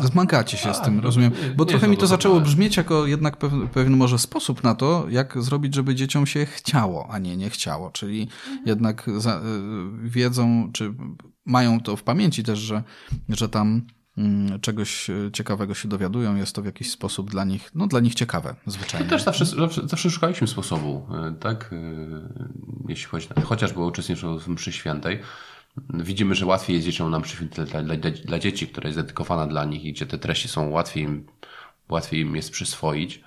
[0.00, 1.32] zmagacie się z tym, rozumiem.
[1.56, 5.06] Bo nie trochę mi to zaczęło brzmieć jako jednak pewien, pewien może sposób na to,
[5.08, 7.90] jak zrobić, żeby dzieciom się chciało, a nie nie chciało.
[7.90, 8.62] Czyli mhm.
[8.66, 9.40] jednak za, y,
[10.08, 10.94] wiedzą, czy
[11.44, 12.82] mają to w pamięci też, że,
[13.28, 13.82] że tam
[14.18, 18.14] mm, czegoś ciekawego się dowiadują, jest to w jakiś sposób dla nich, no dla nich
[18.14, 19.04] ciekawe zwyczajnie.
[19.04, 21.76] My też zawsze, zawsze, zawsze szukaliśmy sposobu, y, tak, y,
[22.88, 25.20] jeśli chodzi, chociażby uczestniczył w mszy świętej,
[25.94, 29.64] Widzimy, że łatwiej jest dzieciom nam przyświetlić dla, dla, dla, dzieci, która jest dedykowana dla
[29.64, 31.26] nich i gdzie te treści są łatwiej im,
[31.88, 33.20] łatwiej im jest przyswoić.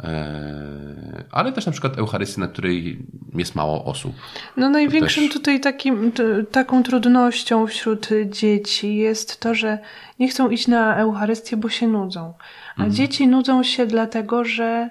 [0.00, 4.12] E, ale też na przykład Eucharystii, na której jest mało osób.
[4.56, 5.32] No największym też...
[5.32, 6.12] tutaj takim,
[6.50, 9.78] taką trudnością wśród dzieci jest to, że
[10.18, 12.34] nie chcą iść na Eucharystię, bo się nudzą.
[12.76, 12.92] A mhm.
[12.92, 14.90] dzieci nudzą się dlatego, że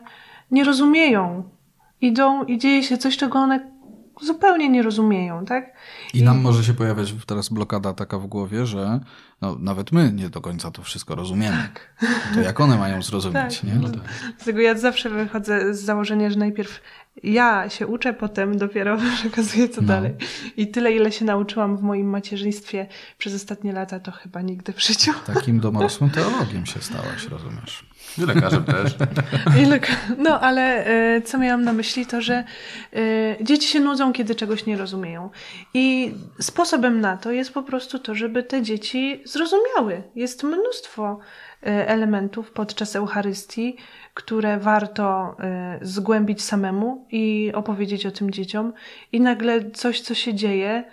[0.52, 1.44] nie rozumieją.
[2.02, 3.71] Idą i dzieje się coś, czego one
[4.22, 5.74] zupełnie nie rozumieją, tak?
[6.14, 9.00] I nam może się pojawiać teraz blokada taka w głowie, że
[9.42, 11.58] no, nawet my nie do końca to wszystko rozumiemy.
[11.58, 12.08] Tak.
[12.34, 13.64] To jak one mają zrozumieć, tak.
[13.64, 13.76] nie?
[13.76, 14.02] No tak.
[14.38, 16.82] Z tego ja zawsze wychodzę z założenia, że najpierw
[17.24, 19.88] ja się uczę, potem dopiero przekazuję co no.
[19.88, 20.14] dalej.
[20.58, 24.84] I tyle, ile się nauczyłam w moim macierzyństwie przez ostatnie lata, to chyba nigdy w
[24.84, 25.12] życiu.
[25.26, 27.91] Takim domorosłym teologiem się stałaś, rozumiesz?
[28.18, 28.95] I lekarzem też.
[29.64, 30.88] I leka no, ale
[31.18, 32.43] y, co miałam na myśli, to że
[32.93, 35.30] y, dzieci się nudzą, kiedy czegoś nie rozumieją.
[35.74, 40.03] I sposobem na to jest po prostu to, żeby te dzieci zrozumiały.
[40.16, 43.78] Jest mnóstwo y, elementów podczas Eucharystii,
[44.14, 45.38] które warto
[45.82, 48.74] zgłębić samemu i opowiedzieć o tym dzieciom.
[49.12, 50.84] I nagle coś, co się dzieje,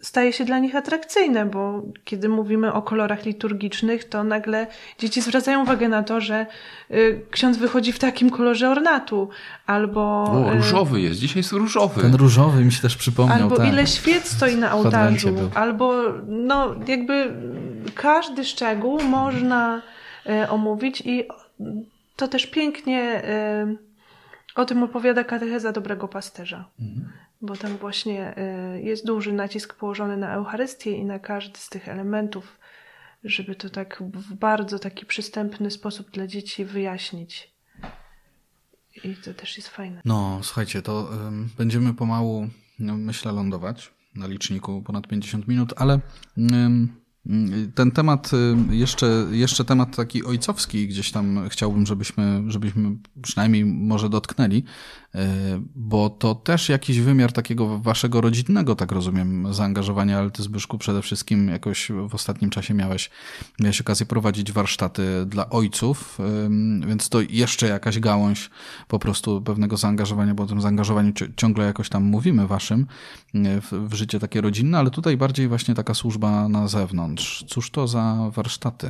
[0.00, 4.66] staje się dla nich atrakcyjne, bo kiedy mówimy o kolorach liturgicznych, to nagle
[4.98, 6.46] dzieci zwracają uwagę na to, że
[6.90, 9.28] y, ksiądz wychodzi w takim kolorze ornatu,
[9.66, 10.02] albo...
[10.24, 12.02] O, y, różowy jest, dzisiaj jest różowy.
[12.02, 13.38] Ten różowy mi się też przypomniał.
[13.38, 13.68] Albo tak.
[13.68, 15.94] ile świec stoi na ołtarzu, albo
[16.26, 17.34] no jakby
[17.94, 19.82] każdy szczegół można
[20.48, 21.24] omówić i
[22.16, 23.22] to też pięknie
[24.54, 26.64] o tym opowiada katecheza dobrego pasterza.
[26.80, 27.10] Mhm
[27.40, 28.34] bo tam właśnie
[28.76, 32.58] y, jest duży nacisk położony na Eucharystię i na każdy z tych elementów,
[33.24, 37.50] żeby to tak w bardzo taki przystępny sposób dla dzieci wyjaśnić.
[39.04, 40.00] I to też jest fajne.
[40.04, 41.10] No, słuchajcie, to
[41.58, 46.00] będziemy pomału, no, myślę, lądować na liczniku ponad 50 minut, ale
[47.74, 48.30] ten temat,
[48.70, 55.18] y, jeszcze, jeszcze temat taki ojcowski, gdzieś tam chciałbym, żebyśmy, żebyśmy przynajmniej może dotknęli, y,
[55.74, 61.02] bo to też jakiś wymiar takiego waszego rodzinnego, tak rozumiem, zaangażowania, ale ty Zbyszku przede
[61.02, 63.10] wszystkim jakoś w ostatnim czasie miałeś,
[63.58, 66.18] miałeś okazję prowadzić warsztaty dla ojców,
[66.82, 68.50] y, więc to jeszcze jakaś gałąź
[68.88, 72.86] po prostu pewnego zaangażowania, bo o tym zaangażowaniu ciągle jakoś tam mówimy waszym
[73.34, 77.44] w, w życie takie rodzinne, ale tutaj bardziej właśnie taka służba na zewnątrz zewnątrz.
[77.48, 78.88] Cóż to za warsztaty?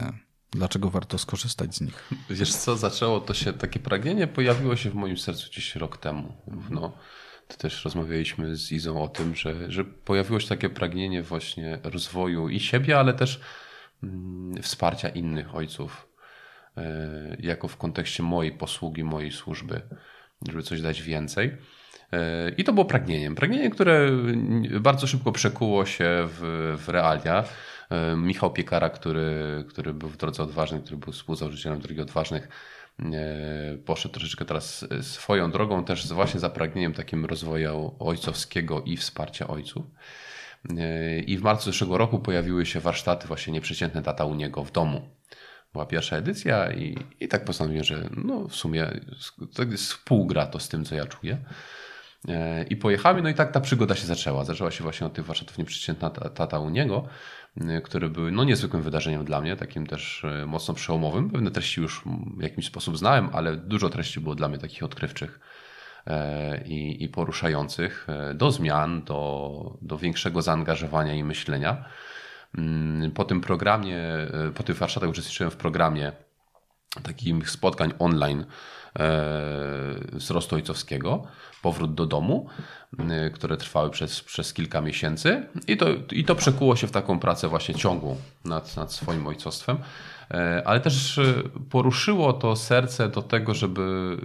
[0.50, 2.10] Dlaczego warto skorzystać z nich?
[2.30, 6.32] Wiesz co, zaczęło to się, takie pragnienie pojawiło się w moim sercu gdzieś rok temu.
[6.70, 6.92] No,
[7.48, 12.48] to też rozmawialiśmy z Izą o tym, że, że pojawiło się takie pragnienie właśnie rozwoju
[12.48, 13.40] i siebie, ale też
[14.02, 16.06] mm, wsparcia innych ojców.
[16.76, 19.82] E, jako w kontekście mojej posługi, mojej służby,
[20.48, 21.56] żeby coś dać więcej.
[22.12, 23.34] E, I to było pragnieniem.
[23.34, 24.10] Pragnienie, które
[24.80, 27.44] bardzo szybko przekuło się w, w realia.
[27.91, 32.49] E, Michał Piekara, który, który był w Drodze Odważnej, który był współzałożycielem Drogi Odważnych,
[32.99, 39.49] e, poszedł troszeczkę teraz swoją drogą, też właśnie za pragnieniem takim rozwoju ojcowskiego i wsparcia
[39.49, 39.86] ojców.
[40.78, 44.72] E, I w marcu zeszłego roku pojawiły się warsztaty właśnie nieprzeciętne tata u niego w
[44.72, 45.09] domu.
[45.72, 49.01] Była pierwsza edycja i, i tak postanowiłem, że no w sumie
[49.76, 51.38] współgra to z tym, co ja czuję.
[52.70, 54.44] I pojechałem, no i tak ta przygoda się zaczęła.
[54.44, 57.08] Zaczęła się właśnie od tych warsztatów nieprzeciętna tata u niego.
[57.84, 61.30] Które były no, niezwykłym wydarzeniem dla mnie, takim też y, mocno przełomowym.
[61.30, 62.02] Pewne treści już
[62.36, 65.40] w jakiś sposób znałem, ale dużo treści było dla mnie takich odkrywczych
[66.06, 71.84] e, i, i poruszających e, do zmian, do, do większego zaangażowania i myślenia.
[73.14, 76.12] Po tym programie, e, po tych warsztatach uczestniczyłem w programie
[77.03, 78.45] takich spotkań online
[80.12, 81.26] wzrostu ojcowskiego,
[81.62, 82.47] powrót do domu,
[83.26, 87.18] y, które trwały przez, przez kilka miesięcy i to, i to przekuło się w taką
[87.18, 89.78] pracę właśnie ciągłą nad, nad swoim ojcostwem,
[90.30, 91.20] e, ale też
[91.70, 94.16] poruszyło to serce do tego, żeby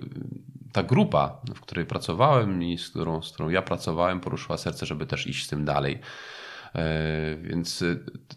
[0.72, 5.06] ta grupa, w której pracowałem i z którą, z którą ja pracowałem, poruszyła serce, żeby
[5.06, 6.00] też iść z tym dalej.
[6.76, 7.84] E, więc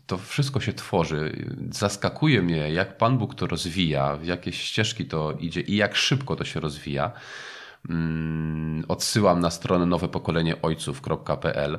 [0.06, 1.46] to wszystko się tworzy.
[1.70, 6.36] Zaskakuje mnie, jak Pan Bóg to rozwija, w jakie ścieżki to idzie i jak szybko
[6.36, 7.12] to się rozwija.
[7.90, 11.78] Mm, odsyłam na stronę nowepokolenieojców.pl,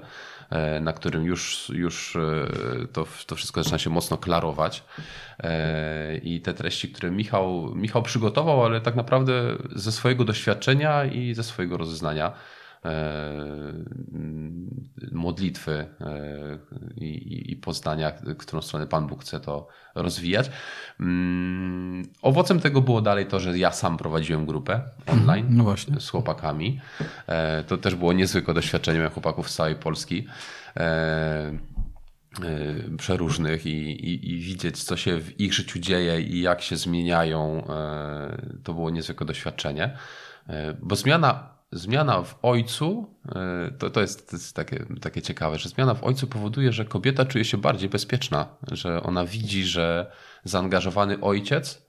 [0.49, 2.47] e, na którym już, już e,
[2.93, 4.83] to, to wszystko zaczyna się mocno klarować.
[5.39, 9.33] E, I te treści, które Michał, Michał przygotował, ale tak naprawdę
[9.75, 12.58] ze swojego doświadczenia i ze swojego rozeznania E,
[15.11, 16.59] modlitwy e,
[16.97, 20.51] i, i poznania, którą stronę Pan Bóg chce to rozwijać.
[20.99, 26.79] Mm, owocem tego było dalej to, że ja sam prowadziłem grupę online no z chłopakami.
[27.27, 30.27] E, to też było niezwykłe doświadczenie chłopaków z całej Polski.
[32.97, 37.67] przeróżnych i, i, i, widzieć, co się w ich życiu dzieje i jak się zmieniają,
[38.63, 39.97] to było niezwykłe doświadczenie.
[40.81, 43.15] Bo zmiana, zmiana w ojcu,
[43.79, 47.25] to, to, jest, to jest takie, takie ciekawe, że zmiana w ojcu powoduje, że kobieta
[47.25, 50.11] czuje się bardziej bezpieczna, że ona widzi, że
[50.43, 51.88] zaangażowany ojciec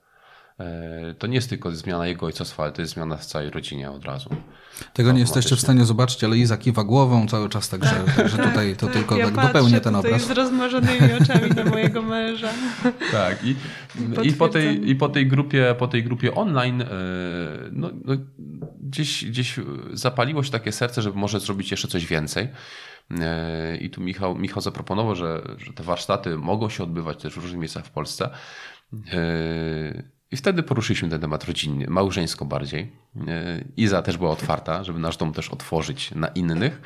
[1.19, 4.05] to nie jest tylko zmiana jego ojcostwa, ale to jest zmiana w całej rodzinie od
[4.05, 4.29] razu.
[4.93, 8.75] Tego nie jesteście w stanie zobaczyć, ale Iza kiwa głową cały czas, także, także tutaj
[8.75, 10.21] to tylko ja tak dopełnię ten obraz.
[10.21, 12.49] z rozmarzonymi oczami na mojego męża.
[13.11, 13.55] Tak i,
[14.23, 16.87] i, po, tej, i po, tej grupie, po tej grupie online e,
[17.71, 18.15] no, no,
[18.79, 19.59] gdzieś, gdzieś
[19.93, 22.47] zapaliło się takie serce, żeby może zrobić jeszcze coś więcej.
[23.21, 27.37] E, I tu Michał, Michał zaproponował, że, że te warsztaty mogą się odbywać też w
[27.37, 28.29] różnych miejscach w Polsce.
[30.31, 32.91] I wtedy poruszyliśmy ten temat rodzinny, małżeńsko bardziej.
[33.27, 36.81] E, Iza też była otwarta, żeby nasz dom też otworzyć na innych.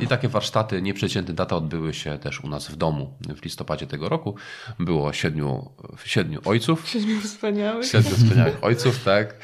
[0.00, 4.08] I takie warsztaty nieprzeciętne data odbyły się też u nas w domu w listopadzie tego
[4.08, 4.34] roku.
[4.78, 5.70] Było siedmiu,
[6.04, 6.88] siedmiu ojców.
[6.88, 7.86] Siedmiu wspaniałych.
[7.86, 9.34] Siedmiu wspaniałych ojców, tak.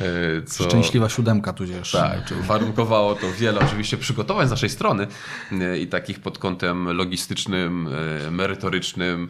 [0.00, 1.92] E, co, Szczęśliwa siódemka tudzież.
[1.92, 5.06] Tak, warunkowało to wiele oczywiście przygotowań z naszej strony
[5.52, 7.88] e, i takich pod kątem logistycznym,
[8.26, 9.28] e, merytorycznym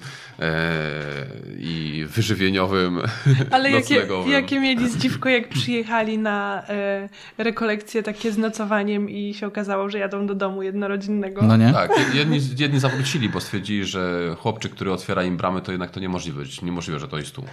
[1.58, 3.00] i wyżywieniowym.
[3.50, 6.62] Ale jakie, jakie mieli zdziwko, jak przyjechali na
[7.38, 11.42] rekolekcje takie z nocowaniem i się okazało, że jadą do domu jednorodzinnego.
[11.42, 11.72] No nie?
[11.72, 16.00] Tak, jedni, jedni zawrócili, bo stwierdzili, że chłopczyk, który otwiera im bramy, to jednak to
[16.00, 17.44] niemożliwe, niemożliwe że to jest tu.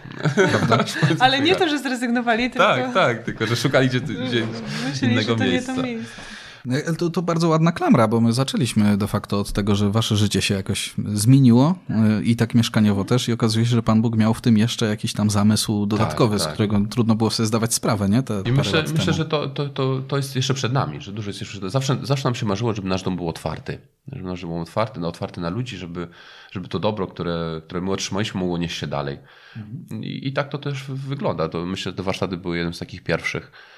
[1.20, 2.68] Ale nie to, że zrezygnowali, tylko...
[2.68, 4.48] Tak, tak, tylko że szukali gdzie, gdzie
[4.90, 5.72] Myśleli, innego że to miejsca.
[5.72, 6.22] Nie to miejsce.
[6.66, 10.16] No, to, to bardzo ładna klamra, bo my zaczęliśmy de facto od tego, że wasze
[10.16, 11.76] życie się jakoś zmieniło
[12.20, 14.86] y, i tak mieszkaniowo też i okazuje się, że Pan Bóg miał w tym jeszcze
[14.86, 16.52] jakiś tam zamysł dodatkowy, tak, tak.
[16.52, 18.24] z którego trudno było sobie zdawać sprawę, nie?
[18.24, 21.30] Te I myślę, myślę że to, to, to, to jest jeszcze przed nami, że dużo
[21.30, 23.78] jest jeszcze zawsze, zawsze nam się marzyło, żeby nasz dom był otwarty,
[24.12, 26.08] żeby nasz dom był otwarty, no, otwarty na ludzi, żeby,
[26.52, 29.18] żeby to dobro, które, które my otrzymaliśmy, mogło nieść się dalej.
[29.58, 30.04] Mhm.
[30.04, 31.50] I, I tak to też wygląda.
[31.50, 33.73] To myślę, że te warsztaty były jednym z takich pierwszych E,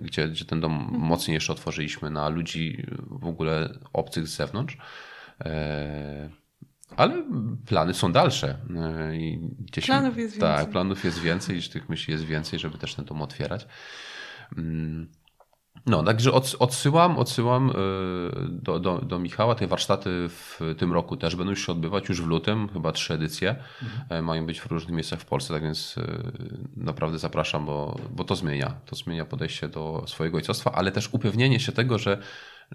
[0.00, 1.00] gdzie, gdzie ten dom mhm.
[1.00, 4.76] mocniej jeszcze otworzyliśmy na ludzi w ogóle obcych z zewnątrz.
[5.44, 6.30] E,
[6.96, 7.24] ale
[7.66, 8.58] plany są dalsze.
[8.76, 10.64] E, I gdzieś, planów jest tak, więcej.
[10.64, 13.66] Tak, planów jest więcej, tych myśli jest więcej, żeby też ten dom otwierać.
[15.86, 17.72] No, także odsyłam, odsyłam y,
[18.48, 19.54] do, do, do Michała.
[19.54, 23.56] Te warsztaty w tym roku też będą się odbywać już w lutym, chyba trzy edycje.
[23.82, 24.24] Mhm.
[24.24, 26.22] Mają być w różnych miejscach w Polsce, tak więc y,
[26.76, 28.74] naprawdę zapraszam, bo, bo to zmienia.
[28.86, 32.18] To zmienia podejście do swojego ojcostwa, ale też upewnienie się tego, że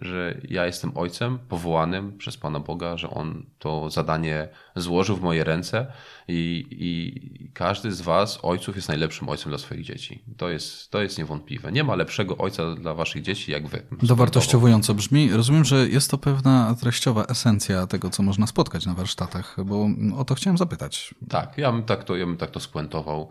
[0.01, 5.43] że ja jestem ojcem powołanym przez Pana Boga, że On to zadanie złożył w moje
[5.43, 5.87] ręce
[6.27, 10.23] i, i każdy z Was, ojców, jest najlepszym ojcem dla swoich dzieci.
[10.37, 11.71] To jest, to jest niewątpliwe.
[11.71, 13.81] Nie ma lepszego ojca dla Waszych dzieci jak Wy.
[14.03, 15.31] Dowartościowująco brzmi.
[15.31, 20.25] Rozumiem, że jest to pewna treściowa esencja tego, co można spotkać na warsztatach, bo o
[20.25, 21.15] to chciałem zapytać.
[21.29, 23.29] Tak, ja bym tak to, ja bym tak to spuentował.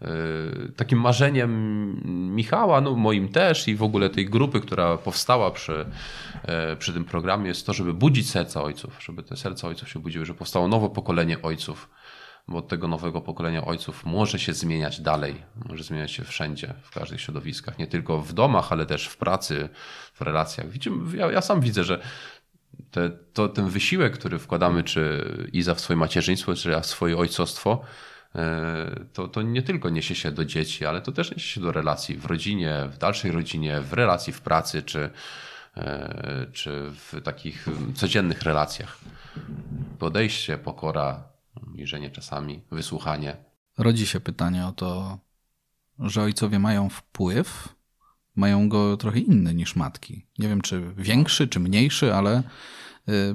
[0.00, 2.00] Yy, takim marzeniem
[2.34, 7.04] Michała, no moim też i w ogóle tej grupy, która powstała przy, yy, przy tym
[7.04, 10.68] programie jest to, żeby budzić serca ojców, żeby te serca ojców się budziły, żeby powstało
[10.68, 11.90] nowe pokolenie ojców,
[12.48, 16.90] bo od tego nowego pokolenia ojców może się zmieniać dalej, może zmieniać się wszędzie, w
[16.90, 19.68] każdych środowiskach, nie tylko w domach, ale też w pracy,
[20.14, 20.68] w relacjach.
[20.68, 22.00] Widzimy, ja, ja sam widzę, że
[22.90, 27.18] te, to, ten wysiłek, który wkładamy, czy Iza w swoje macierzyństwo, czy ja w swoje
[27.18, 28.15] ojcostwo, E,
[29.12, 32.16] to, to nie tylko niesie się do dzieci, ale to też niesie się do relacji
[32.16, 35.10] w rodzinie, w dalszej rodzinie, w relacji w pracy, czy,
[35.76, 38.98] e, czy w takich codziennych relacjach.
[39.98, 41.22] Podejście, pokora,
[41.66, 43.36] mierzenie czasami, wysłuchanie.
[43.78, 45.18] Rodzi się pytanie o to,
[45.98, 47.68] że ojcowie mają wpływ,
[48.36, 50.26] mają go trochę inny niż matki.
[50.38, 52.42] Nie wiem, czy większy, czy mniejszy, ale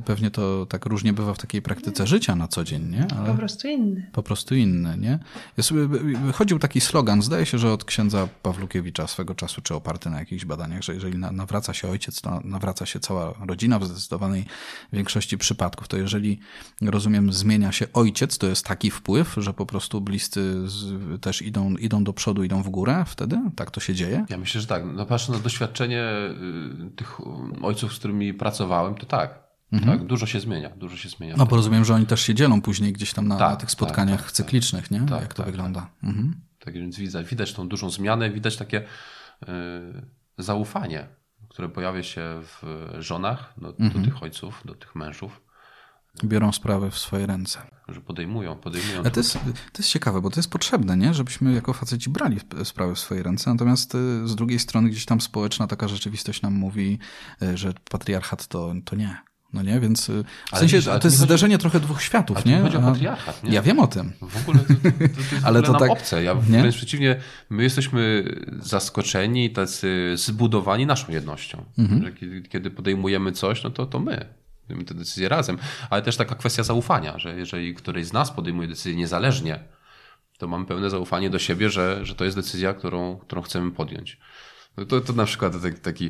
[0.05, 3.07] pewnie to tak różnie bywa w takiej praktyce życia na co dzień, nie?
[3.17, 4.09] Ale po prostu inny.
[4.11, 5.19] Po prostu inny, nie?
[5.57, 5.87] Ja sobie,
[6.33, 10.45] chodził taki slogan, zdaje się, że od księdza Pawlukiewicza swego czasu, czy oparty na jakichś
[10.45, 14.45] badaniach, że jeżeli nawraca się ojciec, to nawraca się cała rodzina w zdecydowanej
[14.93, 15.87] większości przypadków.
[15.87, 16.39] To jeżeli,
[16.81, 20.55] rozumiem, zmienia się ojciec, to jest taki wpływ, że po prostu bliscy
[21.21, 23.41] też idą, idą do przodu, idą w górę wtedy?
[23.55, 24.25] Tak to się dzieje?
[24.29, 24.83] Ja myślę, że tak.
[24.93, 26.03] No, patrząc na doświadczenie
[26.87, 27.17] y, tych
[27.61, 29.41] ojców, z którymi pracowałem, to tak.
[29.71, 29.97] Mhm.
[29.97, 31.35] Tak, dużo się zmienia, dużo się zmienia.
[31.37, 33.71] No bo rozumiem, że oni też się dzielą później gdzieś tam na, tak, na tych
[33.71, 34.99] spotkaniach tak, tak, cyklicznych, nie?
[34.99, 35.81] Tak, Jak to tak, wygląda.
[35.81, 35.89] Tak.
[36.03, 36.41] Mhm.
[36.59, 38.85] tak więc widać, widać tą dużą zmianę, widać takie y,
[40.37, 41.07] zaufanie,
[41.49, 43.91] które pojawia się w żonach do, mhm.
[43.91, 45.41] do tych ojców, do tych mężów.
[46.23, 47.59] Biorą sprawy w swoje ręce.
[47.87, 48.99] Że podejmują, podejmują.
[48.99, 51.13] Ale to jest, to jest ciekawe, bo to jest potrzebne, nie?
[51.13, 53.51] żebyśmy jako faceci brali sprawy w swoje ręce.
[53.51, 56.99] Natomiast y, z drugiej strony gdzieś tam społeczna taka rzeczywistość nam mówi,
[57.41, 60.23] y, że patriarchat to, to nie No nie, więc y,
[60.53, 61.61] w sensie wiesz, to jest zderzenie chodzi...
[61.61, 62.61] trochę dwóch światów, nie?
[62.61, 63.51] chodzi o patriarchat, nie?
[63.51, 64.11] Ja wiem o tym.
[64.21, 66.23] W ogóle to, to, to, jest ale to tak obce.
[66.23, 66.59] Ja nie?
[66.59, 67.15] wręcz przeciwnie,
[67.49, 68.23] my jesteśmy
[68.59, 71.65] zaskoczeni, tacy zbudowani naszą jednością.
[71.77, 72.03] Mhm.
[72.03, 74.25] Że kiedy, kiedy podejmujemy coś, no to, to my
[74.61, 75.57] podejmujemy te decyzje razem.
[75.89, 79.59] Ale też taka kwestia zaufania, że jeżeli któryś z nas podejmuje decyzję niezależnie,
[80.37, 84.17] to mamy pełne zaufanie do siebie, że, że to jest decyzja, którą, którą chcemy podjąć.
[84.77, 86.09] No to, to na przykład taki,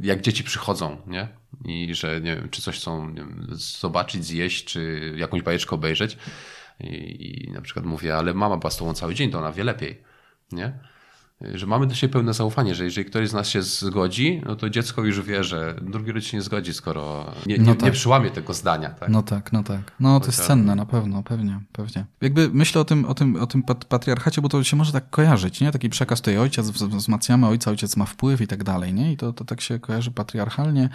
[0.00, 1.28] jak dzieci przychodzą, nie?
[1.64, 6.18] I że nie wiem, czy coś chcą wiem, zobaczyć, zjeść, czy jakąś bajeczkę obejrzeć.
[6.80, 9.64] I, I, na przykład mówię, ale mama była z tobą cały dzień, to ona wie
[9.64, 10.02] lepiej,
[10.52, 10.78] nie?
[11.54, 14.70] Że mamy do siebie pełne zaufanie, że jeżeli ktoś z nas się zgodzi, no to
[14.70, 17.82] dziecko już wie, że drugi rodzic się nie zgodzi, skoro nie, nie, no tak.
[17.82, 18.90] nie przyłamie tego zdania.
[18.90, 19.08] Tak?
[19.08, 19.92] No tak, no tak.
[20.00, 22.04] No to jest cenne na pewno, pewnie, pewnie.
[22.20, 25.60] Jakby myślę o tym, o tym, o tym patriarchacie, bo to się może tak kojarzyć,
[25.60, 25.72] nie?
[25.72, 29.12] Taki przekaz tutaj ojciec, wzmacniamy ojca, ojciec ma wpływ i tak dalej, nie?
[29.12, 30.88] I to, to tak się kojarzy patriarchalnie,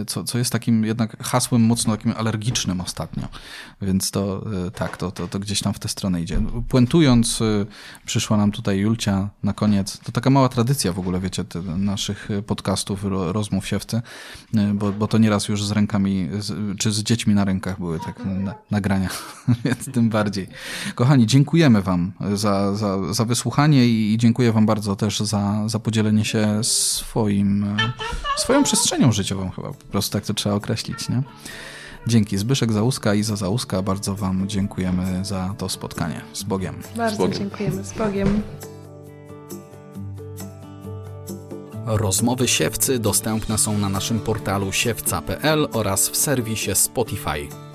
[0.00, 3.28] y, co, co jest takim jednak hasłem mocno takim alergicznym ostatnio.
[3.82, 6.40] Więc to y, tak, to, to, to gdzieś tam w tę stronę idzie.
[6.68, 7.66] Puentując, y,
[8.06, 11.44] przyszła nam tutaj Julcia na koniec, to taka mała tradycja w ogóle, wiecie,
[11.76, 14.02] naszych podcastów, rozmów siewcy,
[14.54, 18.00] y, bo, bo to nieraz już z rękami, z, czy z dziećmi na rękach były
[18.00, 19.08] tak na, nagrania,
[19.64, 20.48] więc tym bardziej.
[20.94, 26.24] Kochani, dziękujemy wam za, za, za wysłuchanie i dziękuję wam bardzo też za, za podzielenie
[26.24, 27.76] się swoim,
[28.36, 31.22] swoją przestrzenią życiową chyba, po prostu tak to trzeba określić, nie?
[32.06, 36.20] Dzięki Zbyszek Załuska i za Załuska bardzo Wam dziękujemy za to spotkanie.
[36.32, 36.74] Z Bogiem.
[36.96, 37.38] Bardzo z Bogiem.
[37.38, 37.84] dziękujemy.
[37.84, 38.42] Z Bogiem.
[41.86, 47.69] Rozmowy siewcy dostępne są na naszym portalu siewca.pl oraz w serwisie Spotify.